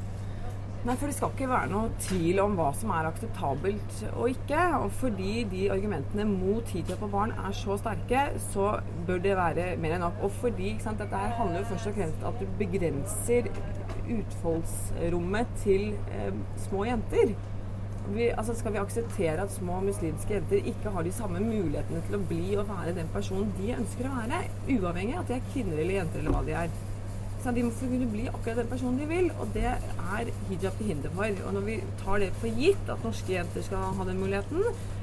[0.81, 4.61] Nei, for det skal ikke være noe tvil om hva som er akseptabelt og ikke.
[4.79, 8.71] Og fordi de argumentene mot hijab på barn er så sterke, så
[9.05, 10.17] bør det være mer enn nok.
[10.25, 13.51] Og fordi sant, dette her handler jo først og fremst om at du begrenser
[14.09, 16.33] utfoldsrommet til eh,
[16.65, 17.37] små jenter.
[18.11, 22.17] Vi, altså skal vi akseptere at små muslimske jenter ikke har de samme mulighetene til
[22.17, 24.47] å bli og være den personen de ønsker å være,
[24.79, 26.81] uavhengig av at de er kvinner eller jenter eller hva de er?
[27.41, 30.75] Så de må få kunne bli akkurat den personen de vil, og det er hijab
[30.77, 31.39] til hinder for.
[31.47, 34.61] Og når vi tar det for gitt at norske jenter skal ha den muligheten,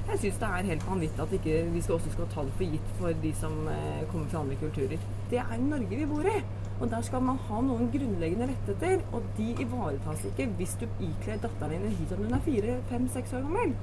[0.09, 2.71] jeg syns det er helt vanvittig at ikke vi ikke også skal ta det for
[2.77, 5.03] gitt for de som eh, kommer fra andre kulturer.
[5.29, 6.39] Det er Norge vi bor i.
[6.79, 11.43] Og der skal man ha noen grunnleggende rettigheter, og de ivaretas ikke hvis du ikler
[11.43, 13.75] datteren din en hijab når hun er fire, fem, seks år gammel.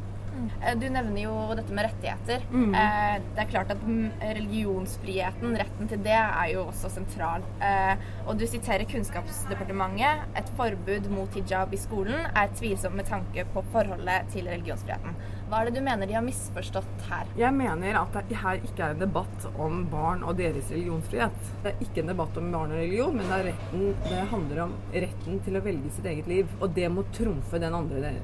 [0.63, 2.43] Eh, Du nevner jo dette med rettigheter.
[2.53, 2.75] Mm.
[2.75, 3.83] Eh, Det er klart at
[4.23, 7.43] religionsfriheten, retten til det, er jo også sentral.
[7.61, 7.97] Eh,
[8.27, 10.25] Og du siterer Kunnskapsdepartementet.
[10.37, 15.15] Et forbud mot hijab i skolen er tvilsomt med tanke på forholdet til religionsfriheten.
[15.49, 17.27] Hva er det du mener de har misforstått her?
[17.39, 21.53] Jeg mener at det her ikke er en debatt om barn og deres religionsfrihet.
[21.63, 24.63] Det er ikke en debatt om barn og religion, men det, er retten, det handler
[24.65, 26.51] om retten til å velge sitt eget liv.
[26.61, 28.17] Og det må trumfe den andre,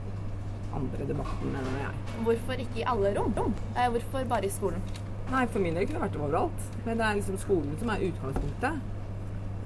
[0.78, 2.18] andre debatten, mener jeg.
[2.26, 3.35] Hvorfor ikke i alle rom?
[3.76, 4.82] Eh, Hvorfor bare i skolen?
[5.32, 6.64] Nei, for min del kunne det vært overalt.
[6.87, 8.80] Men det er liksom skolen som er utgangspunktet.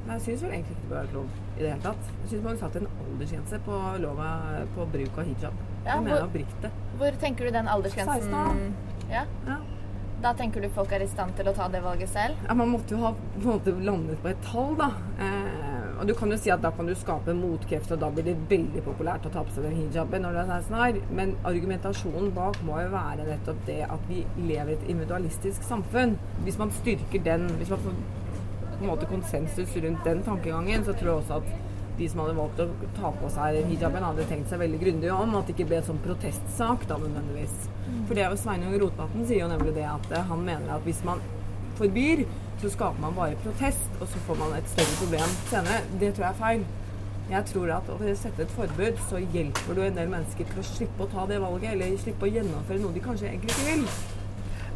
[0.06, 2.10] Men jeg syns vel egentlig ikke det bør være lov i det hele tatt.
[2.22, 4.28] Jeg syns man har satt en aldersgrense på lova
[4.76, 5.56] på bruk av hijab.
[5.86, 6.70] Ja, jeg mener oppriktig.
[7.00, 9.24] Hvor tenker du den aldersgrensen 16 Ja?
[9.48, 9.56] Ja.
[10.22, 12.38] Da tenker du folk er i stand til å ta det valget selv?
[12.46, 14.88] Ja, man måtte jo ha på en måte landet på et tall, da.
[15.18, 15.65] Eh,
[15.96, 18.36] og du kan jo si at da kan du skape motkrefter, og da blir det
[18.50, 20.98] veldig populært å ta på seg den hijaben når du er 16 år.
[21.16, 26.18] Men argumentasjonen bak må jo være nettopp det at vi lever i et individualistisk samfunn.
[26.44, 27.96] Hvis man styrker den, hvis man får
[28.76, 31.54] på en måte konsensus rundt den tankegangen, så tror jeg også at
[31.96, 32.66] de som hadde valgt å
[32.98, 35.32] ta på seg hijaben, hadde tenkt seg veldig grundig om.
[35.38, 37.70] At det ikke ble en sånn protestsak, da nødvendigvis.
[38.04, 41.00] For det er jo Sveinung Rotevatn sier jo nemlig det at han mener at hvis
[41.08, 41.24] man
[41.80, 42.26] forbyr,
[42.60, 45.80] så skaper man bare protest, og så får man et større problem senere.
[46.00, 46.66] Det tror jeg er feil.
[47.30, 50.68] Jeg tror at å sette et forbud, så hjelper du en del mennesker til å
[50.68, 54.15] slippe å ta det valget, eller slippe å gjennomføre noe de kanskje egentlig ikke vil.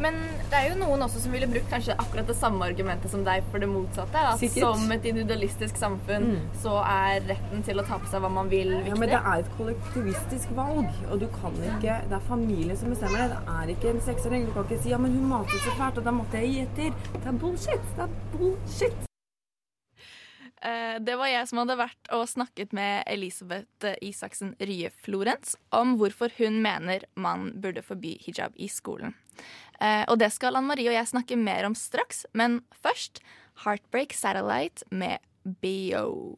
[0.01, 0.17] Men
[0.49, 3.45] det er jo noen også som ville brukt kanskje akkurat det samme argumentet som deg
[3.53, 4.17] for det motsatte.
[4.31, 4.63] At Sikkert.
[4.65, 6.47] som et individualistisk samfunn Mm.
[6.63, 8.89] så er retten til å ta på seg hva man vil, viktig.
[8.89, 12.89] Ja, men det er et kollektivistisk valg, og du kan ikke Det er familien som
[12.91, 13.29] bestemmer det.
[13.45, 14.47] Det er ikke en seksåring.
[14.47, 16.61] Du kan ikke si ja, men hun matet så fælt, og da måtte jeg gi
[16.65, 16.95] etter.
[17.21, 17.95] Det er bullshit.
[17.97, 19.07] Det er bullshit.
[20.63, 25.57] Eh, Det var jeg som hadde vært og snakket med Elisabeth eh, Isaksen Rye Florens
[25.73, 29.15] om hvorfor hun mener man burde forby hijab i skolen.
[29.81, 33.21] Eh, Og det skal Anne Marie og jeg snakke mer om straks, men først
[33.65, 36.37] Heartbreak Satellite med BO.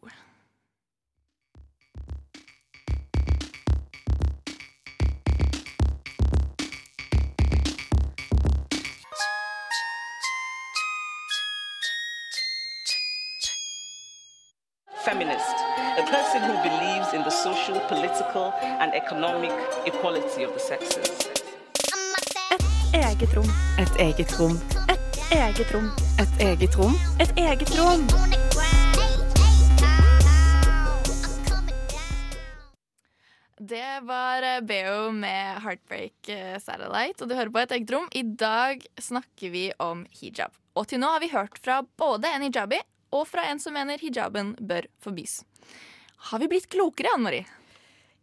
[15.05, 15.57] feminist,
[15.99, 19.53] a person who believes in the social, political, and economic
[19.85, 21.42] equality of the sexes.
[22.93, 23.49] Eget rom.
[23.79, 24.59] Et eget rom.
[25.33, 25.87] Eget rom.
[26.21, 26.93] Et eget rom.
[27.21, 28.03] Et eget rom.
[33.57, 38.11] Det var Beo med Heartbreak eh, Satellite, og du hører på et eget rom.
[38.13, 40.53] I dag snakker vi om hijab.
[40.77, 42.83] Og til nå har vi hørt fra både en hijabi
[43.17, 45.41] og fra en som mener hijaben bør forbys.
[46.29, 47.62] Har vi blitt klokere, Anne Marie?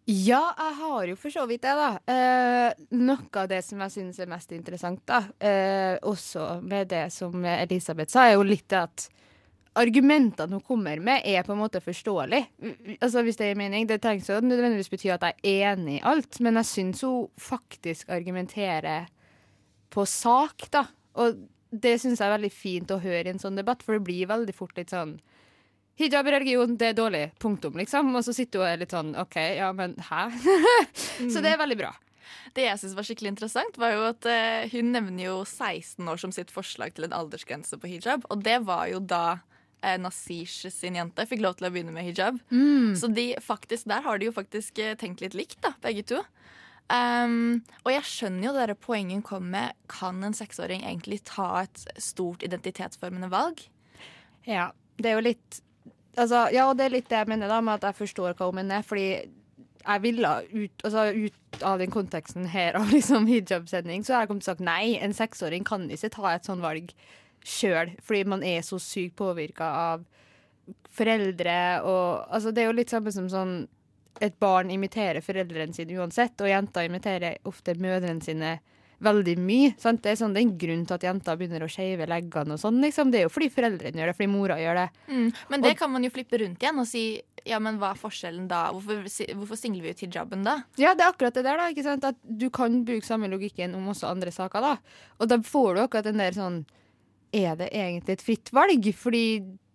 [0.10, 1.89] Ja, jeg har jo for så vidt det, da.
[2.10, 7.12] Eh, noe av det som jeg syns er mest interessant, da, eh, også med det
[7.13, 9.06] som Elisabeth sa, er jo litt at
[9.78, 12.41] argumentene hun kommer med, er på en måte forståelig.
[12.98, 13.86] Altså, hvis det gir mening.
[13.86, 17.30] Det trengs jo nødvendigvis bety at jeg er enig i alt, men jeg syns hun
[17.38, 19.06] faktisk argumenterer
[19.93, 20.88] på sak, da.
[21.22, 21.38] Og
[21.69, 24.26] det syns jeg er veldig fint å høre i en sånn debatt, for det blir
[24.26, 25.19] veldig fort litt sånn
[26.00, 27.26] Hijab i religion, det er dårlig.
[27.44, 28.14] Punktum, liksom.
[28.16, 30.30] Og så sitter hun og er litt sånn OK, ja, men hæ?
[31.34, 31.92] så det er veldig bra.
[32.56, 36.22] Det jeg synes var skikkelig interessant, var jo at eh, hun nevner jo 16 år
[36.22, 38.24] som sitt forslag til en aldersgrense på hijab.
[38.32, 39.42] Og det var jo da
[39.84, 42.40] eh, Nasish sin jente fikk lov til å begynne med hijab.
[42.96, 46.24] Så de faktisk, der har de jo faktisk eh, tenkt litt likt, da, begge to.
[46.90, 49.76] Um, og jeg skjønner jo det poenget hun kom med.
[49.92, 53.62] Kan en seksåring egentlig ta et stort identitetsformende valg?
[54.48, 55.60] Ja, det er jo litt
[56.15, 58.50] altså, Ja, og det er litt det jeg mener da med at jeg forstår hva
[58.50, 58.86] hun mener.
[58.86, 59.10] Fordi
[59.80, 64.32] jeg ville ut, altså, ut av den konteksten her av liksom hijab-sending, så har jeg
[64.32, 64.98] kommet til å sagt nei.
[65.00, 66.93] En seksåring kan ikke ta et sånt valg
[67.45, 70.08] sjøl, fordi man er så sykt påvirka av
[70.93, 73.54] foreldre og Altså, det er jo litt samme som sånn
[74.22, 78.58] et barn imiterer foreldrene sine uansett, og jenter imiterer ofte mødrene sine
[79.04, 79.74] veldig mye.
[79.80, 80.02] Sant?
[80.04, 82.62] Det er sånn, det er en grunn til at jenter begynner å skeive leggene og
[82.62, 82.80] sånn.
[82.84, 83.12] Liksom.
[83.14, 84.88] Det er jo fordi foreldrene gjør det, fordi mora gjør det.
[85.52, 87.04] Men det kan man jo flippe rundt igjen og si
[87.48, 88.66] ja, men hva er forskjellen da?
[88.76, 89.06] Hvorfor,
[89.40, 90.58] hvorfor singler vi ut hijaben da?
[90.80, 91.70] Ja, det er akkurat det der, da.
[91.72, 92.06] Ikke sant?
[92.06, 95.00] At du kan bruke samme logikken om også andre saker, da.
[95.20, 96.66] Og da får du akkurat den der sånn
[97.36, 98.88] Er det egentlig et fritt valg?
[98.98, 99.24] Fordi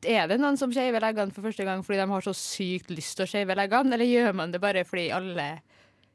[0.04, 3.16] er det noen som skeiver leggene for første gang fordi de har så sykt lyst
[3.16, 5.46] til å skeive leggene, eller gjør man det bare fordi alle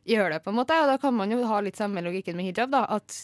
[0.09, 0.75] gjør det, på en måte?
[0.81, 2.83] Og da kan man jo ha litt samme logikken med hijab, da.
[2.97, 3.15] At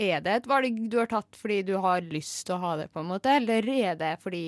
[0.00, 2.88] er det et valg du har tatt fordi du har lyst til å ha det,
[2.92, 4.46] på en måte, eller er det fordi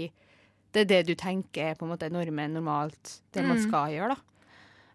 [0.74, 3.68] det er det du tenker er på en måte normen, normalt, det man Mm.
[3.68, 4.50] skal gjøre, da?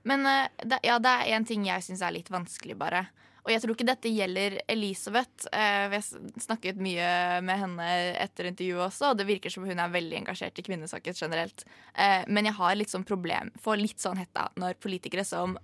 [0.09, 3.05] Men uh, det, ja, det er en ting jeg syns er litt vanskelig, bare.
[3.45, 5.47] Og jeg tror ikke dette gjelder Elisabeth.
[5.53, 7.09] Eh, vi har snakket mye
[7.45, 7.87] med henne
[8.19, 11.63] etter intervjuet også, og det virker som hun er veldig engasjert i kvinnesaker generelt.
[11.93, 15.57] Eh, men jeg har litt sånn problem, får litt sånn hetta når politikere som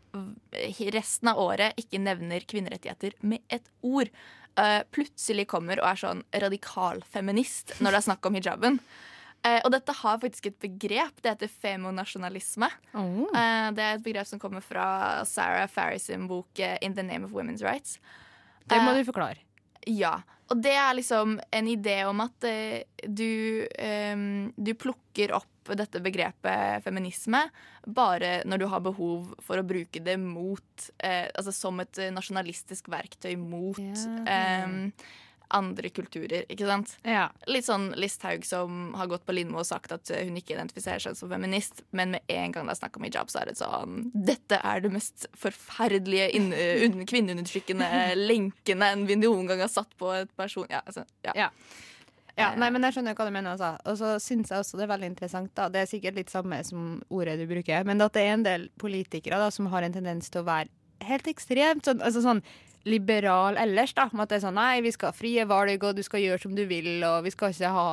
[0.96, 4.12] resten av året ikke nevner kvinnerettigheter med et ord,
[4.60, 8.80] eh, plutselig kommer og er sånn radikal feminist når det er snakk om hijaben.
[9.46, 11.20] Eh, og dette har faktisk et begrep.
[11.22, 12.70] Det heter femonasjonalisme.
[12.96, 17.26] Eh, det er et begrep som kommer fra Sarah Farris bok eh, 'In the Name
[17.26, 18.00] of Women's Rights'.
[18.66, 19.38] Det må Eh, du forklare.
[19.86, 20.22] Ja.
[20.50, 24.16] Og det er liksom en idé om at eh, du, eh,
[24.58, 27.40] du plukker opp dette begrepet feminisme
[27.88, 32.90] bare når du har behov for å bruke det mot eh, Altså som et nasjonalistisk
[32.94, 34.90] verktøy mot Ja.
[35.56, 36.94] Eh, andre kulturer, ikke sant?
[37.08, 37.30] Ja.
[37.48, 41.00] Litt sånn Listhaug som har gått på Lindmo og sagt at eh, hun ikke identifiserer
[41.08, 43.58] seg som feminist, men med en gang det er snakk om hijab, så er det
[43.62, 47.90] sånn Dette er det mest forferdelige inn- kvinneundertrykkende
[48.30, 50.68] lenkene enn vi noen gang har satt på et person.
[50.70, 51.36] Ja, altså, ja.
[51.46, 51.50] Ja.
[52.36, 53.54] Ja, nei, men jeg skjønner hva du mener.
[53.56, 53.70] Altså.
[53.88, 55.70] Og så syns jeg også det er veldig interessant, da.
[55.72, 58.66] det er sikkert litt samme som ordet du bruker, men at det er en del
[58.82, 60.68] politikere da, som har en tendens til å være
[61.06, 62.42] helt ekstremt sånn, altså sånn
[62.86, 64.08] liberal ellers, da.
[64.12, 66.44] Om at det er sånn nei, vi skal ha frie valg, og du skal gjøre
[66.46, 67.88] som du vil, og vi skal ikke ha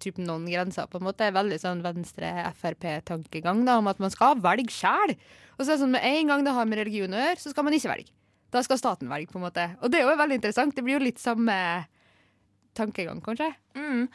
[0.00, 1.28] typ noen grenser, på en måte.
[1.36, 5.16] Veldig sånn venstre-Frp-tankegang da, om at man skal velge sjæl.
[5.56, 7.52] Og så er det sånn med en gang det har med religion å gjøre, så
[7.52, 8.14] skal man ikke velge.
[8.54, 9.68] Da skal staten velge, på en måte.
[9.82, 10.76] Og det er jo veldig interessant.
[10.76, 11.56] Det blir jo litt samme
[12.76, 13.50] tankegang, kanskje.
[13.76, 14.06] Mm.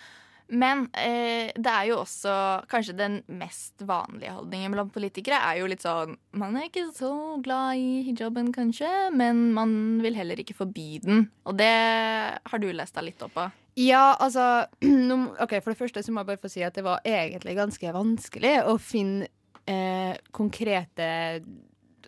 [0.51, 2.33] Men eh, det er jo også
[2.71, 7.11] kanskje den mest vanlige holdningen blant politikere er jo litt sånn Man er ikke så
[7.43, 11.25] glad i hijaben, kanskje, men man vil heller ikke forby den.
[11.47, 13.47] Og det har du lest deg litt opp på.
[13.79, 14.65] Ja, altså
[15.43, 17.95] Ok, For det første så må jeg bare få si at det var egentlig ganske
[17.95, 19.29] vanskelig å finne
[19.69, 21.07] eh, konkrete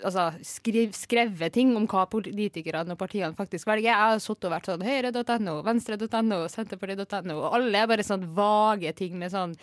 [0.04, 3.92] Altså skriv, skrevet ting om hva politikerne og partiene faktisk velger.
[3.92, 8.94] Jeg har sittet og vært sånn høyre.no, venstre.no, senterparti.no, og alle er bare sånn vage
[9.00, 9.58] ting med sånn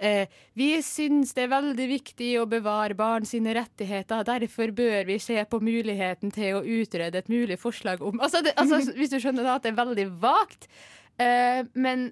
[0.00, 4.24] Eh, vi syns det er veldig viktig å bevare barn sine rettigheter.
[4.24, 8.54] Derfor bør vi se på muligheten til å utrede et mulig forslag om Altså, det,
[8.56, 10.70] altså Hvis du skjønner da, at det er veldig vagt.
[11.20, 12.08] Eh, men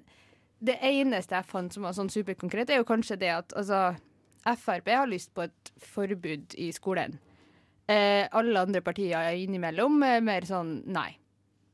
[0.61, 3.95] det eneste jeg fant som var sånn superkonkret, er jo kanskje det at altså,
[4.45, 7.17] Frp har lyst på et forbud i skolen.
[7.89, 11.09] Eh, alle andre partier er innimellom er mer sånn nei.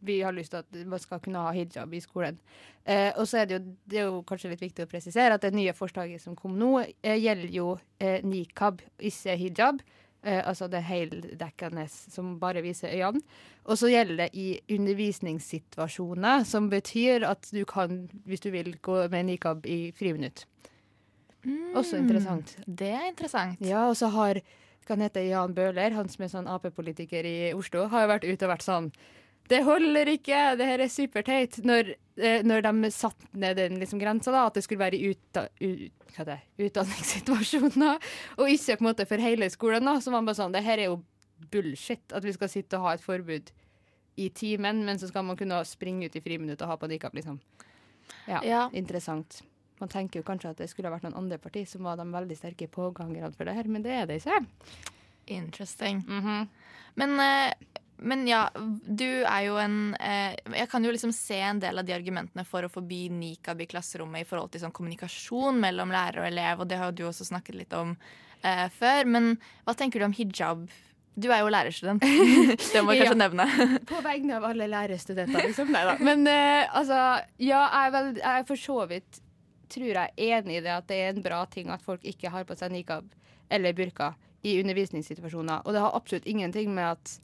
[0.06, 2.38] Vi har lyst til at man skal kunne ha hijab i skolen.
[2.86, 5.43] Eh, og så er det, jo, det er jo kanskje litt viktig å presisere at
[5.43, 9.82] det nye forslaget som kom nå, eh, gjelder jo eh, nikab, ikke hijab.
[10.25, 13.21] Eh, altså det heldekkende som bare viser øynene.
[13.65, 19.04] Og så gjelder det i undervisningssituasjoner, som betyr at du kan, hvis du vil, gå
[19.13, 20.45] med nikab i friminutt.
[21.78, 22.56] Også interessant.
[22.65, 23.62] Det er interessant.
[23.62, 24.39] Ja, og så har
[24.86, 28.28] hva han heter Jan Bøhler, han som er sånn Ap-politiker i Oslo, har jo vært
[28.30, 28.91] ute og vært sånn
[29.50, 31.60] Det holder ikke, det her er superteit.
[31.63, 35.12] Når, eh, når de satte ned den liksom grensa, da, at det skulle være i
[35.13, 36.08] uta, ut,
[36.58, 38.00] utdanningssituasjoner,
[38.39, 40.63] og ikke på en måte for hele skolen, da, så var han bare sånn Det
[40.65, 41.02] her er jo
[41.52, 43.52] bullshit, at vi skal sitte og ha et forbud
[44.17, 47.13] i timen, men så skal man kunne springe ut i friminutt og ha på nikab,
[47.17, 47.38] liksom.
[48.26, 48.69] Ja, Ja.
[48.74, 49.41] interessant.
[49.79, 52.05] Man tenker jo kanskje at det skulle ha vært noen andre parti som var de
[52.13, 54.41] veldig sterke pågangerne for det her, men det er det ikke.
[55.27, 56.03] Interesting.
[56.07, 56.47] Mhm.
[56.95, 57.53] Men, eh,
[57.97, 61.85] men ja, du er jo en eh, Jeg kan jo liksom se en del av
[61.88, 66.21] de argumentene for å forby nikab i klasserommet i forhold til sånn kommunikasjon mellom lærer
[66.23, 67.95] og elev, og det har jo du også snakket litt om
[68.43, 69.05] eh, før.
[69.07, 70.67] Men hva tenker du om hijab?
[71.15, 72.01] Du er jo lærerstudent.
[72.73, 73.19] det må jeg kanskje Ja.
[73.23, 73.45] nevne.
[73.91, 75.71] På vegne av alle lærerstudenter, liksom.
[75.71, 75.93] Nei da.
[76.03, 76.97] Men eh, altså,
[77.39, 79.21] ja, jeg er, vel, jeg er for så vidt
[79.69, 82.32] tror jeg er enig i det at det er en bra ting at folk ikke
[82.34, 83.08] har på seg nikab
[83.54, 84.13] eller burka
[84.45, 85.65] i undervisningssituasjoner.
[85.65, 87.19] Og det har absolutt ingenting med at,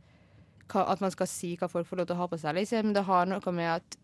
[0.73, 2.93] at man skal si hva folk får lov til å ha på seg, liksom.
[2.95, 3.97] Det har noe med at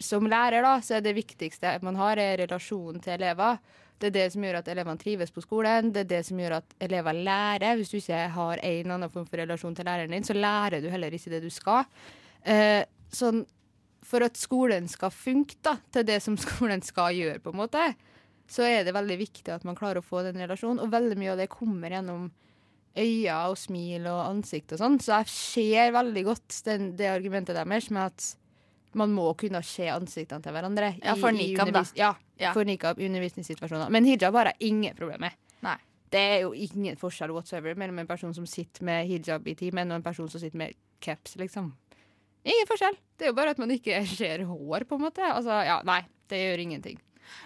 [0.00, 3.58] som lærer, da, så er det viktigste man har, er relasjonen til elever.
[4.00, 5.90] Det er det som gjør at elevene trives på skolen.
[5.92, 7.76] Det er det som gjør at elever lærer.
[7.76, 10.80] Hvis du ikke har en eller annen form for relasjon til læreren din, så lærer
[10.80, 11.84] du heller ikke det du skal.
[12.40, 12.80] Eh,
[13.12, 13.42] sånn,
[14.02, 17.82] for at skolen skal funke da, til det som skolen skal gjøre, på en måte,
[18.50, 20.80] så er det veldig viktig at man klarer å få den relasjonen.
[20.82, 22.30] Og veldig mye av det kommer gjennom
[22.98, 24.96] øyne og smil og ansikt og sånn.
[25.02, 28.30] Så jeg ser veldig godt den, det argumentet deres med at
[28.98, 30.88] man må kunne se ansiktene til hverandre.
[30.98, 31.84] Ja, for nikab, da.
[31.94, 32.50] Ja, Ja.
[32.56, 33.90] for nikab undervisningssituasjoner.
[33.94, 35.36] Men hijab har jeg ingen problemer med.
[35.62, 35.76] Nei.
[36.10, 39.92] Det er jo ingen forskjell whatsoever mellom en person som sitter med hijab i timen,
[39.92, 41.70] og en person som sitter med caps, liksom.
[42.44, 42.96] Ingen forskjell.
[43.18, 45.24] Det er jo bare at man ikke ser hår, på en måte.
[45.26, 46.00] Altså, ja, nei,
[46.32, 47.00] det gjør ingenting.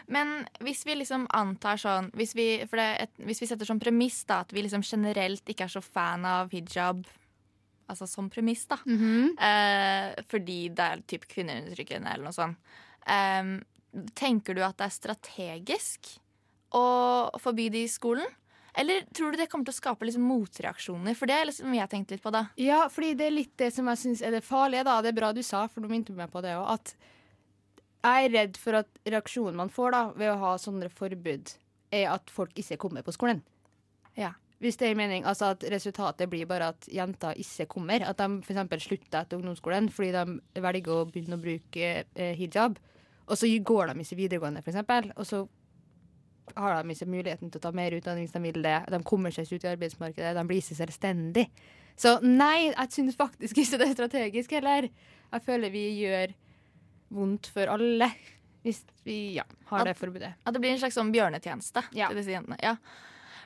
[0.09, 4.39] Men hvis vi liksom antar sånn Hvis vi, et, hvis vi setter som premiss da,
[4.41, 7.03] at vi liksom generelt ikke er så fan av hijab
[7.93, 8.79] Altså som premiss, da.
[9.45, 12.57] eh, fordi det er typ kvinneundertrykkende eller noe sånt.
[13.05, 13.51] Eh,
[14.17, 16.15] tenker du at det er strategisk
[16.73, 16.87] å
[17.45, 18.25] forby det i skolen?
[18.77, 21.15] Eller tror du det kommer til å skape liksom motreaksjoner?
[21.15, 22.49] For det er liksom jeg har tenkt litt på, da.
[22.59, 24.97] Ja, fordi det er litt det som jeg syns er det farlige, da.
[25.03, 26.67] Det er bra du sa, for du minte meg på det òg.
[26.75, 26.95] At
[28.05, 31.55] jeg er redd for at reaksjonen man får da ved å ha sånne forbud,
[31.95, 33.45] er at folk ikke kommer på skolen.
[34.19, 34.35] Ja.
[34.63, 38.05] Hvis det er mening, altså at resultatet blir bare at jenter ikke kommer.
[38.07, 38.87] At de f.eks.
[38.87, 42.79] slutter etter ungdomsskolen fordi de velger å begynne å bruke eh, hijab.
[43.25, 45.13] Og så går de ikke videregående, f.eks.
[45.19, 45.43] Og så
[46.57, 48.77] har de ikke muligheten til å ta mer utdanning hvis de vil det.
[48.93, 51.47] De kommer seg ikke ut i arbeidsmarkedet, de blir ikke selvstendig.
[51.97, 54.89] Så nei, jeg syns faktisk ikke det er strategisk heller.
[55.33, 56.35] Jeg føler vi gjør
[57.15, 58.11] vondt for alle
[58.65, 60.35] hvis vi ja, har At- det forbudet.
[60.45, 62.09] At det blir en slags sånn bjørnetjeneste Ja.
[62.09, 62.57] til disse jentene.
[62.63, 62.77] Ja.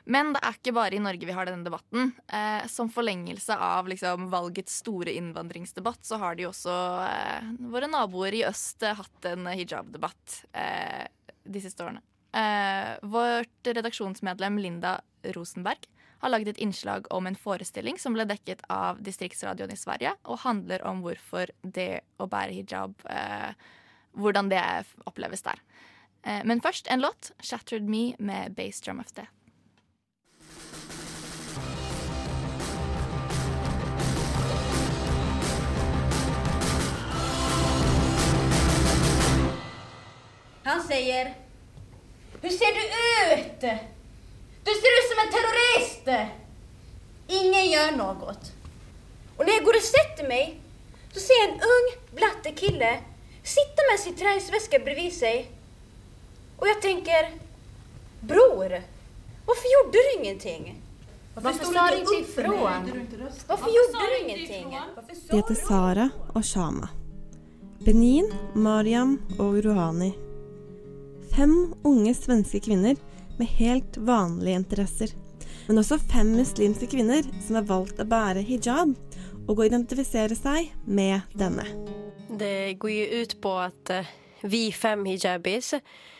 [0.09, 2.13] Men det er ikke bare i Norge vi har denne debatten.
[2.31, 6.71] Eh, som forlengelse av liksom, valgets store innvandringsdebatt, så har de også
[7.03, 11.05] eh, våre naboer i øst eh, hatt en hijab-debatt eh,
[11.45, 12.01] de siste årene.
[12.31, 15.87] Eh, vårt redaksjonsmedlem Linda Rosenberg
[16.19, 20.43] har laget et innslag om en forestilling som ble dekket av distriktsradioen i Sverige, og
[20.43, 23.51] handler om hvorfor det å bære hijab eh,
[24.19, 24.59] Hvordan det
[25.05, 25.59] oppleves der.
[26.25, 29.31] Eh, men først en låt, 'Shattered Me' med Bass Drum of Death.
[40.63, 41.48] Han säger
[42.41, 42.83] Hur ser du
[43.33, 43.61] ut?
[44.63, 46.09] Du ser ut som en terrorist!
[47.27, 48.35] Ingen gjør noe.
[49.37, 50.57] Og når jeg går og sätter meg,
[51.13, 52.91] så ser jeg en ung blatte kille
[53.49, 55.47] sitte med sin treningsveske bredvid seg.
[56.59, 57.31] Og jeg tenker
[58.29, 58.75] Bror,
[59.47, 60.69] hvorfor gjorde du ingenting?
[61.33, 62.89] Hvorfor sa du ikke ifrån?
[63.47, 64.73] Hvorfor gjorde du ingenting?
[65.29, 66.91] De heter Sara og Shama.
[67.85, 70.11] Benin, Mariam og Rohani.
[71.39, 72.95] Fem unge svenske kvinner
[73.37, 75.09] med helt vanlige interesser.
[75.67, 78.91] Men også fem muslimske kvinner som har valgt å bære hijab
[79.45, 81.63] og å identifisere seg med denne.
[82.27, 84.11] Det går jo ut på att eh,
[84.41, 85.73] vi fem hijabis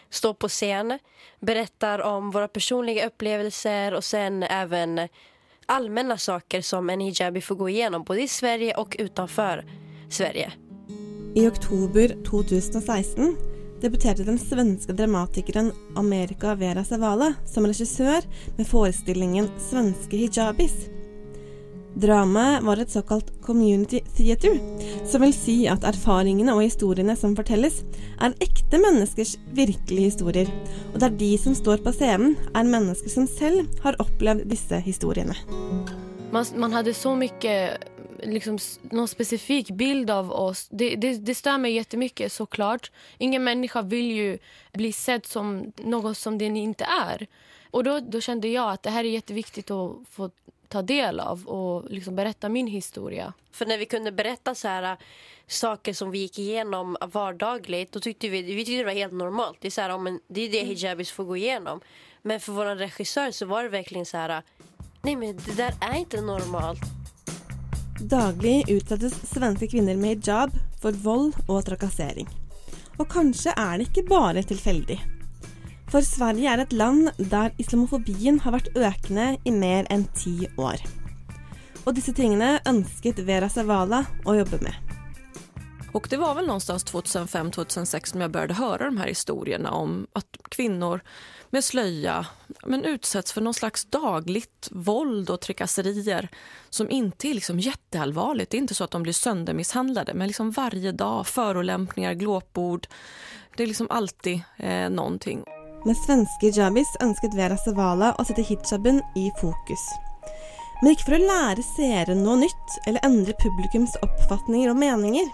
[0.10, 1.04] står på scenen,
[1.40, 5.08] beretter om våre personlige opplevelser og sen even
[5.66, 9.66] allmänna saker som en hijabi får gå igjennom, både i Sverige og utenfor
[10.10, 10.52] Sverige.
[11.36, 13.49] I oktober 2016
[13.82, 18.26] debuterte den svenske dramatikeren Amerika Vera Zavala som regissør
[18.58, 20.90] med forestillingen 'Svenske hijabis'.
[22.00, 24.60] Dramaet var et såkalt community theater,
[25.06, 27.82] som vil si at erfaringene og historiene som fortelles,
[28.22, 30.52] er ekte menneskers virkelige historier,
[30.94, 35.36] og der de som står på scenen, er mennesker som selv har opplevd disse historiene.
[36.32, 37.90] Man, man hadde så mycket,
[38.24, 40.68] liksom, någon specifik bild av oss.
[40.70, 42.92] Det, det, det stör mig jättemycket såklart.
[43.18, 44.38] Ingen människa vill ju
[44.74, 47.28] bli sedd som något som den inte är.
[47.72, 50.30] Och då, då kände jag att det här är jätteviktigt att få
[50.68, 53.34] ta del av och liksom berätta min historia.
[53.52, 54.98] För när vi kunde berätta så här,
[55.48, 59.58] saker som vi gick igenom vardagligt, då tyckte vi, vi tyckte det var helt normalt.
[59.62, 61.82] Det är, så här, ja, men det, är det hijabis får gå igenom.
[62.22, 64.44] Men för vår regissör så var det verkligen så här,
[65.02, 66.99] nej men det där är inte normalt.
[68.00, 72.28] Daglig utsettes svenske kvinner med hijab for vold og trakassering.
[72.96, 74.96] Og kanskje er det ikke bare tilfeldig.
[75.92, 80.80] For Sverige er et land der islamofobien har vært økende i mer enn ti år.
[81.84, 84.89] Og disse tingene ønsket Vera Zavala å jobbe med.
[85.94, 90.38] Och det var väl någonstans 2005-2006 som jag började höra de här historierna om att
[90.50, 91.02] kvinnor
[91.50, 92.26] med slöja
[92.66, 96.30] men utsätts för någon slags dagligt våld och trakasserier
[96.70, 98.52] som inte är liksom jätteallvarligt.
[98.52, 102.88] Det är inte så att de blir söndermisshandlade men liksom varje dag förolämpningar, glåpord.
[103.58, 105.44] Det är liksom alltid eh, någonting.
[105.86, 109.84] Med svenske hijabis ønsket Vera Zavala å sette hijaben i fokus.
[110.82, 115.30] Men ikke for å lære seere noe nytt eller endre publikums oppfatninger og meninger.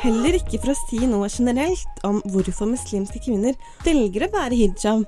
[0.00, 5.02] Heller ikke for å si noe generelt om hvorfor muslimske kvinner velger å bære hijab.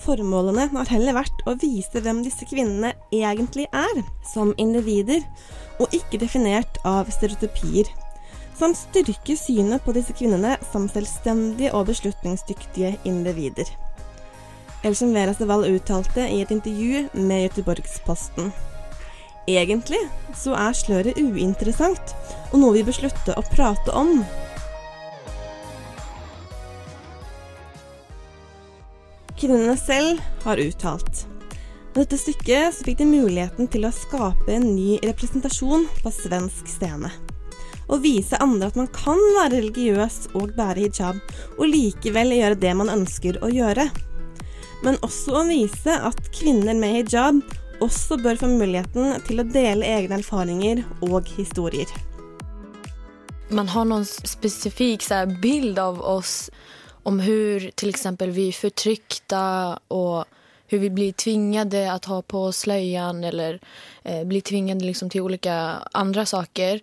[0.00, 4.00] Formålene har heller vært å vise hvem disse kvinnene egentlig er,
[4.32, 5.20] som individer,
[5.76, 7.92] og ikke definert av stereotypier.
[8.56, 13.68] Samt styrke synet på disse kvinnene som selvstendige og beslutningsdyktige individer.
[14.82, 18.48] Eller som Vera Seval uttalte i et intervju med Göteborgsposten.
[19.50, 19.98] Egentlig
[20.38, 22.14] så er sløret uinteressant,
[22.52, 24.20] og noe vi bør slutte å prate om.
[29.34, 31.24] Kvinnene selv har uttalt.
[31.92, 36.70] Med dette stykket så fikk de muligheten til å skape en ny representasjon på svensk
[36.70, 37.10] scene.
[37.90, 41.18] Og vise andre at man kan være religiøs og bære hijab,
[41.58, 43.88] og likevel gjøre det man ønsker å gjøre.
[44.86, 47.42] Men også å vise at kvinner med hijab
[47.82, 51.90] også bør få muligheten til å dele egne erfaringer og historier.
[53.52, 56.50] Man har noen spesifikke bilde av oss
[57.02, 63.24] om hvordan vi er förtryckta og hvordan vi blir tvunget til å ha på sløyen,
[63.28, 63.58] eller
[64.04, 65.52] eh, blir tvunget liksom til ulike
[65.92, 66.80] andre saker.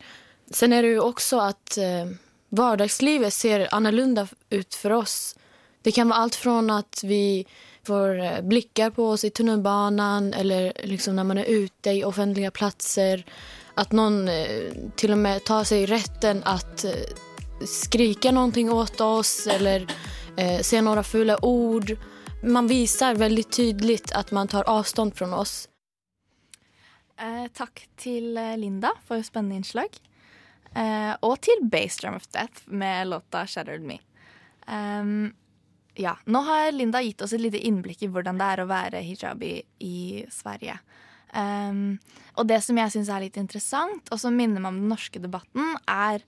[0.54, 2.12] Sen er det jo også at eh,
[2.54, 5.18] hverdagslivet ser annorlunda ut for oss.
[5.82, 7.46] Det kan være alt fra at vi
[7.90, 12.52] får eh, blickar på oss i tunnelbanan eller liksom när man är ute i offentliga
[12.52, 13.26] platser.
[13.76, 16.92] Att någon til till och med tar sig rätten att eh,
[17.66, 19.88] skrika någonting åt oss eller
[20.38, 21.98] eh, säga några fula ord.
[22.44, 25.70] Man visar väldigt tydligt att man tar avstånd från oss.
[27.20, 29.90] Eh, takk til eh, Linda for spennende innslag.
[30.76, 34.00] Eh, og til Bassdrum of Death med låta 'Shattered Me'.
[34.70, 35.34] Um,
[35.96, 39.02] ja, Nå har Linda gitt oss et lite innblikk i hvordan det er å være
[39.04, 40.78] hijabi i Sverige.
[41.34, 42.00] Um,
[42.40, 45.22] og det som jeg syns er litt interessant, og som minner meg om den norske
[45.22, 46.24] debatten, er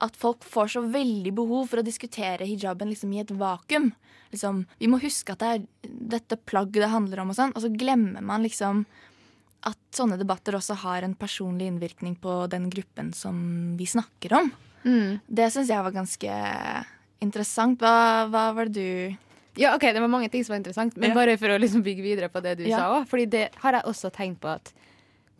[0.00, 3.90] at folk får så veldig behov for å diskutere hijaben liksom i et vakuum.
[4.32, 5.64] Liksom, vi må huske at det er
[6.16, 8.84] dette plagget det handler om, og sånn, og så glemmer man liksom
[9.68, 13.36] at sånne debatter også har en personlig innvirkning på den gruppen som
[13.76, 14.48] vi snakker om.
[15.26, 16.36] Det syns jeg var ganske
[17.20, 17.78] interessant.
[17.80, 19.16] Hva, hva var det du
[19.58, 21.14] Ja, ok, Det var mange ting som var interessant, men Ja.
[21.14, 22.78] bare for å liksom bygge videre på det du Ja.
[22.78, 23.08] sa òg.
[23.08, 24.72] Fordi det har jeg også tenkt på at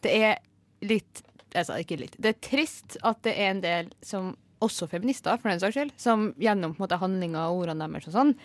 [0.03, 0.39] det er
[0.83, 1.23] litt
[1.53, 2.15] Altså ikke litt.
[2.21, 5.91] Det er trist at det er en del som også feminister, for den saks skyld,
[5.97, 8.37] som gjennom på en måte, handlinger og ordene deres og sånn,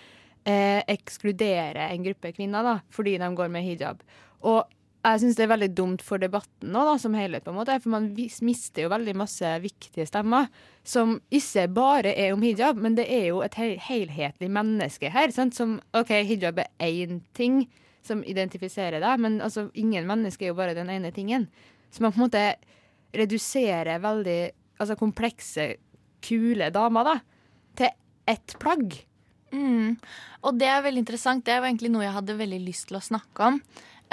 [0.43, 3.99] eh, ekskluderer en gruppe kvinner da, fordi de går med hijab.
[4.41, 4.65] Og
[5.13, 7.77] jeg syns det er veldig dumt for debatten nå, da, som helhet, på en måte,
[7.83, 10.49] for man mister jo veldig masse viktige stemmer
[10.85, 15.33] som ikke bare er om hijab, men det er jo et hel helhetlig menneske her.
[15.35, 15.57] Sant?
[15.57, 17.63] Som OK, hijab er én ting
[18.05, 21.47] som identifiserer deg, men altså, ingen menneske er jo bare den ene tingen.
[21.93, 22.45] Så man på en måte
[23.15, 24.39] reduserer veldig
[24.81, 25.73] altså, komplekse,
[26.25, 27.17] kule damer da,
[27.77, 27.93] til
[28.29, 28.97] ett plagg.
[29.55, 29.95] Mm.
[30.45, 31.45] Og det er veldig interessant.
[31.45, 33.59] Det var egentlig noe jeg hadde veldig lyst til å snakke om.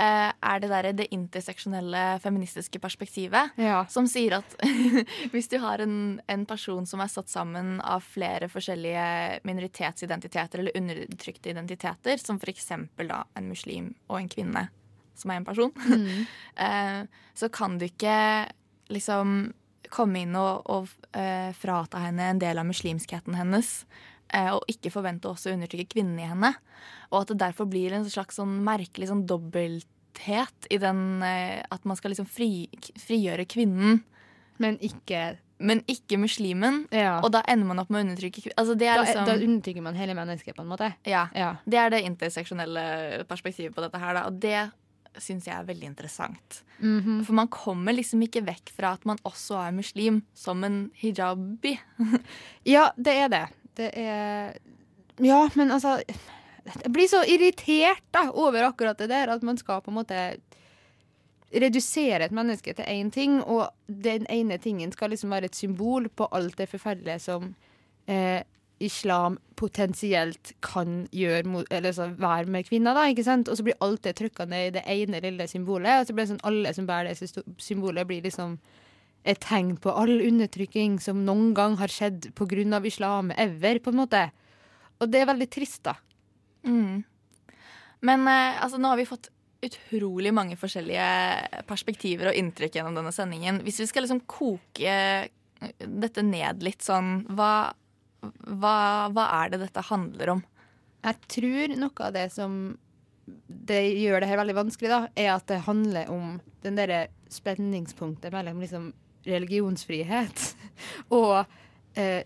[0.01, 3.53] Eh, er det der det interseksjonelle feministiske perspektivet.
[3.93, 4.55] Som sier at
[5.34, 10.76] hvis du har en, en person som er satt sammen av flere forskjellige minoritetsidentiteter eller
[10.78, 12.70] undertrykte identiteter, som f.eks.
[12.97, 14.68] da en muslim og en kvinne,
[15.14, 16.24] som er en person, Mm.
[16.57, 17.03] eh,
[17.34, 18.49] så kan du ikke
[18.88, 19.53] liksom
[19.93, 23.82] komme inn og, og uh, frata henne en del av muslimskheten hennes.
[24.32, 26.54] Eh, Og ikke forvente også å undertrykke kvinnen i henne.
[27.10, 31.84] Og at det derfor blir en slags sånn merkelig sånn dobbelthet i den eh, At
[31.88, 32.68] man skal liksom fri,
[33.00, 34.02] frigjøre kvinnen.
[34.62, 36.86] Men ikke Men ikke muslimen.
[36.90, 37.20] Ja.
[37.22, 38.50] Og da ender man opp med å undertrykke.
[38.58, 40.94] Altså det er Da, liksom, da undertrykker man hele mennesket, på en måte.
[41.06, 41.56] ja, Ja.
[41.64, 44.14] Det er det interseksjonelle perspektivet på dette her.
[44.14, 44.24] Da.
[44.26, 44.70] Og det
[45.20, 46.62] syns jeg er veldig interessant.
[46.80, 47.22] Mhm.
[47.24, 51.78] For man kommer liksom ikke vekk fra at man også er muslim som en hijabi.
[52.64, 53.46] Ja, det er det.
[53.76, 54.56] Det er
[55.22, 55.98] Ja, men altså
[56.62, 60.18] Jeg blir så irritert da over akkurat det der, at man skal på en måte
[61.52, 66.08] redusere et menneske til én ting, og den ene tingen skal liksom være et symbol
[66.08, 67.50] på alt det forferdelige som
[68.06, 68.40] eh,
[68.82, 73.48] islam potensielt kan gjøre mot, eller så være med kvinner, da, ikke sant?
[73.48, 76.24] Og så blir alt det trykka ned i det ene lille symbolet, og så blir
[76.24, 78.56] det sånn alle som bærer det symbolet, blir liksom
[79.22, 82.80] et tegn på all undertrykking som noen gang har skjedd pga.
[82.86, 84.30] islam ever, på en måte.
[85.00, 85.94] Og det er veldig trist, da.
[86.66, 87.04] Mm.
[88.02, 89.30] Men eh, altså, nå har vi fått
[89.62, 93.60] utrolig mange forskjellige perspektiver og inntrykk gjennom denne sendingen.
[93.62, 95.28] Hvis vi skal liksom koke
[95.78, 97.70] dette ned litt sånn hva,
[98.22, 98.78] hva,
[99.14, 100.42] hva er det dette handler om?
[101.02, 102.56] Jeg tror noe av det som
[103.46, 108.34] det gjør det her veldig vanskelig, da, er at det handler om den derre spenningspunktet
[108.34, 108.90] mellom liksom
[109.28, 110.44] religionsfrihet
[111.18, 111.44] og
[111.98, 112.22] eh,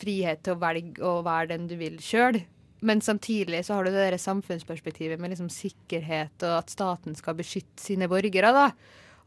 [0.00, 2.40] frihet til å velge å være den du vil sjøl.
[2.80, 7.36] Men samtidig så har du det der samfunnsperspektivet med liksom sikkerhet og at staten skal
[7.36, 8.52] beskytte sine borgere.
[8.56, 8.70] da.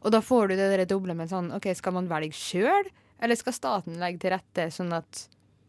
[0.02, 2.90] Og da får du det der doble med sånn OK, skal man velge sjøl,
[3.22, 5.28] eller skal staten legge til rette sånn at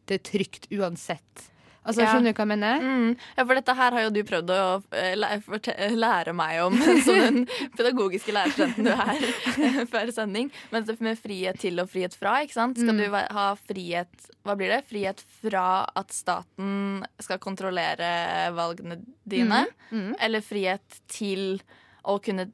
[0.09, 1.45] det er trygt uansett?
[1.85, 2.07] Altså, Ja.
[2.11, 2.81] Skjønner du hva jeg mener?
[2.81, 3.11] Mm.
[3.37, 7.37] Ja, for dette her har jo du prøvd å eh, lære meg om som den
[7.77, 10.49] pedagogiske lærerstudenten du er før sending.
[10.73, 12.77] Men med frihet til og frihet fra, ikke sant?
[12.81, 13.03] Skal Mm.
[13.05, 14.81] du ha frihet Hva blir det?
[14.89, 19.65] Frihet fra at staten skal kontrollere valgene dine?
[19.91, 20.15] Mm.
[20.19, 21.59] Eller frihet til
[22.05, 22.47] å kunne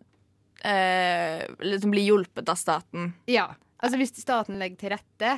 [0.64, 3.14] eh, liksom bli hjulpet av staten?
[3.28, 3.50] Ja.
[3.82, 5.32] Altså Hvis staten legger til rette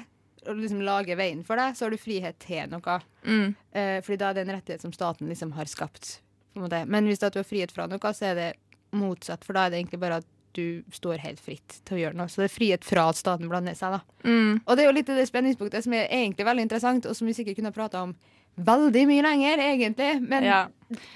[0.47, 2.99] og liksom lager veien for deg, så har du frihet til noe.
[3.25, 3.55] Mm.
[3.73, 6.19] Eh, fordi da er det en rettighet som staten liksom har skapt.
[6.55, 8.49] Men hvis du har frihet fra noe, så er det
[8.93, 9.43] motsatt.
[9.45, 12.29] For da er det egentlig bare at du står helt fritt til å gjøre noe.
[12.29, 13.95] Så det er frihet fra at staten blander seg.
[13.95, 14.01] da.
[14.29, 14.59] Mm.
[14.67, 17.33] Og det er jo litt det spenningspunktet som er egentlig veldig interessant, og som vi
[17.33, 18.13] sikkert kunne ha prata om
[18.53, 20.11] veldig mye lenger, egentlig.
[20.21, 20.67] Men Ja.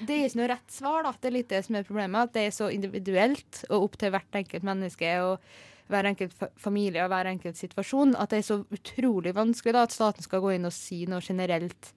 [0.02, 1.12] det er ikke noe rett svar, da.
[1.20, 2.18] Det er litt det som er problemet.
[2.26, 5.38] At det er så individuelt og opp til hvert enkelt menneske og
[5.88, 9.94] hver enkelt familie og hver enkelt situasjon at det er så utrolig vanskelig da at
[9.94, 11.92] staten skal gå inn og si noe generelt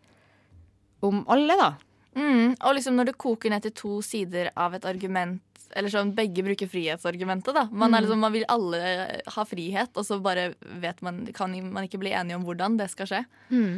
[1.04, 1.72] om alle, da.
[2.16, 5.40] Mm, og liksom når det koker ned til to sider av et argument
[5.72, 7.62] Eller sånn begge bruker frihetsargumentet, da.
[7.72, 8.02] Man, Mm.
[8.04, 10.50] liksom, man vil alle ha frihet, og så bare
[10.82, 13.22] vet man, kan man ikke bli enige om hvordan det skal skje.
[13.50, 13.78] Mm.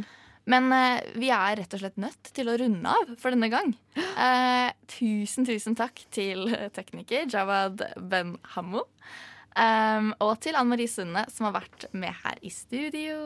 [0.50, 3.76] Men eh, vi er rett og slett nødt til å runde av for denne gang.
[3.96, 8.88] Eh, tusen, tusen takk til tekniker Jawad Ben Hammo.
[9.54, 13.18] Um, og til Anne Marie Sunde, som har vært med her i studio.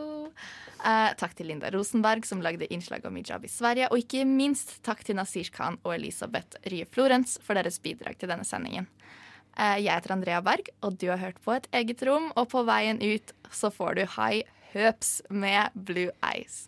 [0.82, 3.88] Uh, takk til Linda Rosenberg, som lagde innslag om hijab i Sverige.
[3.92, 8.32] Og ikke minst takk til Nasir Khan og Elisabeth Rye Florens for deres bidrag til
[8.34, 8.90] denne sendingen.
[9.56, 12.32] Uh, jeg heter Andrea Berg, og du har hørt på Et eget rom.
[12.36, 16.68] Og på veien ut så får du High Høps med Blue Eyes.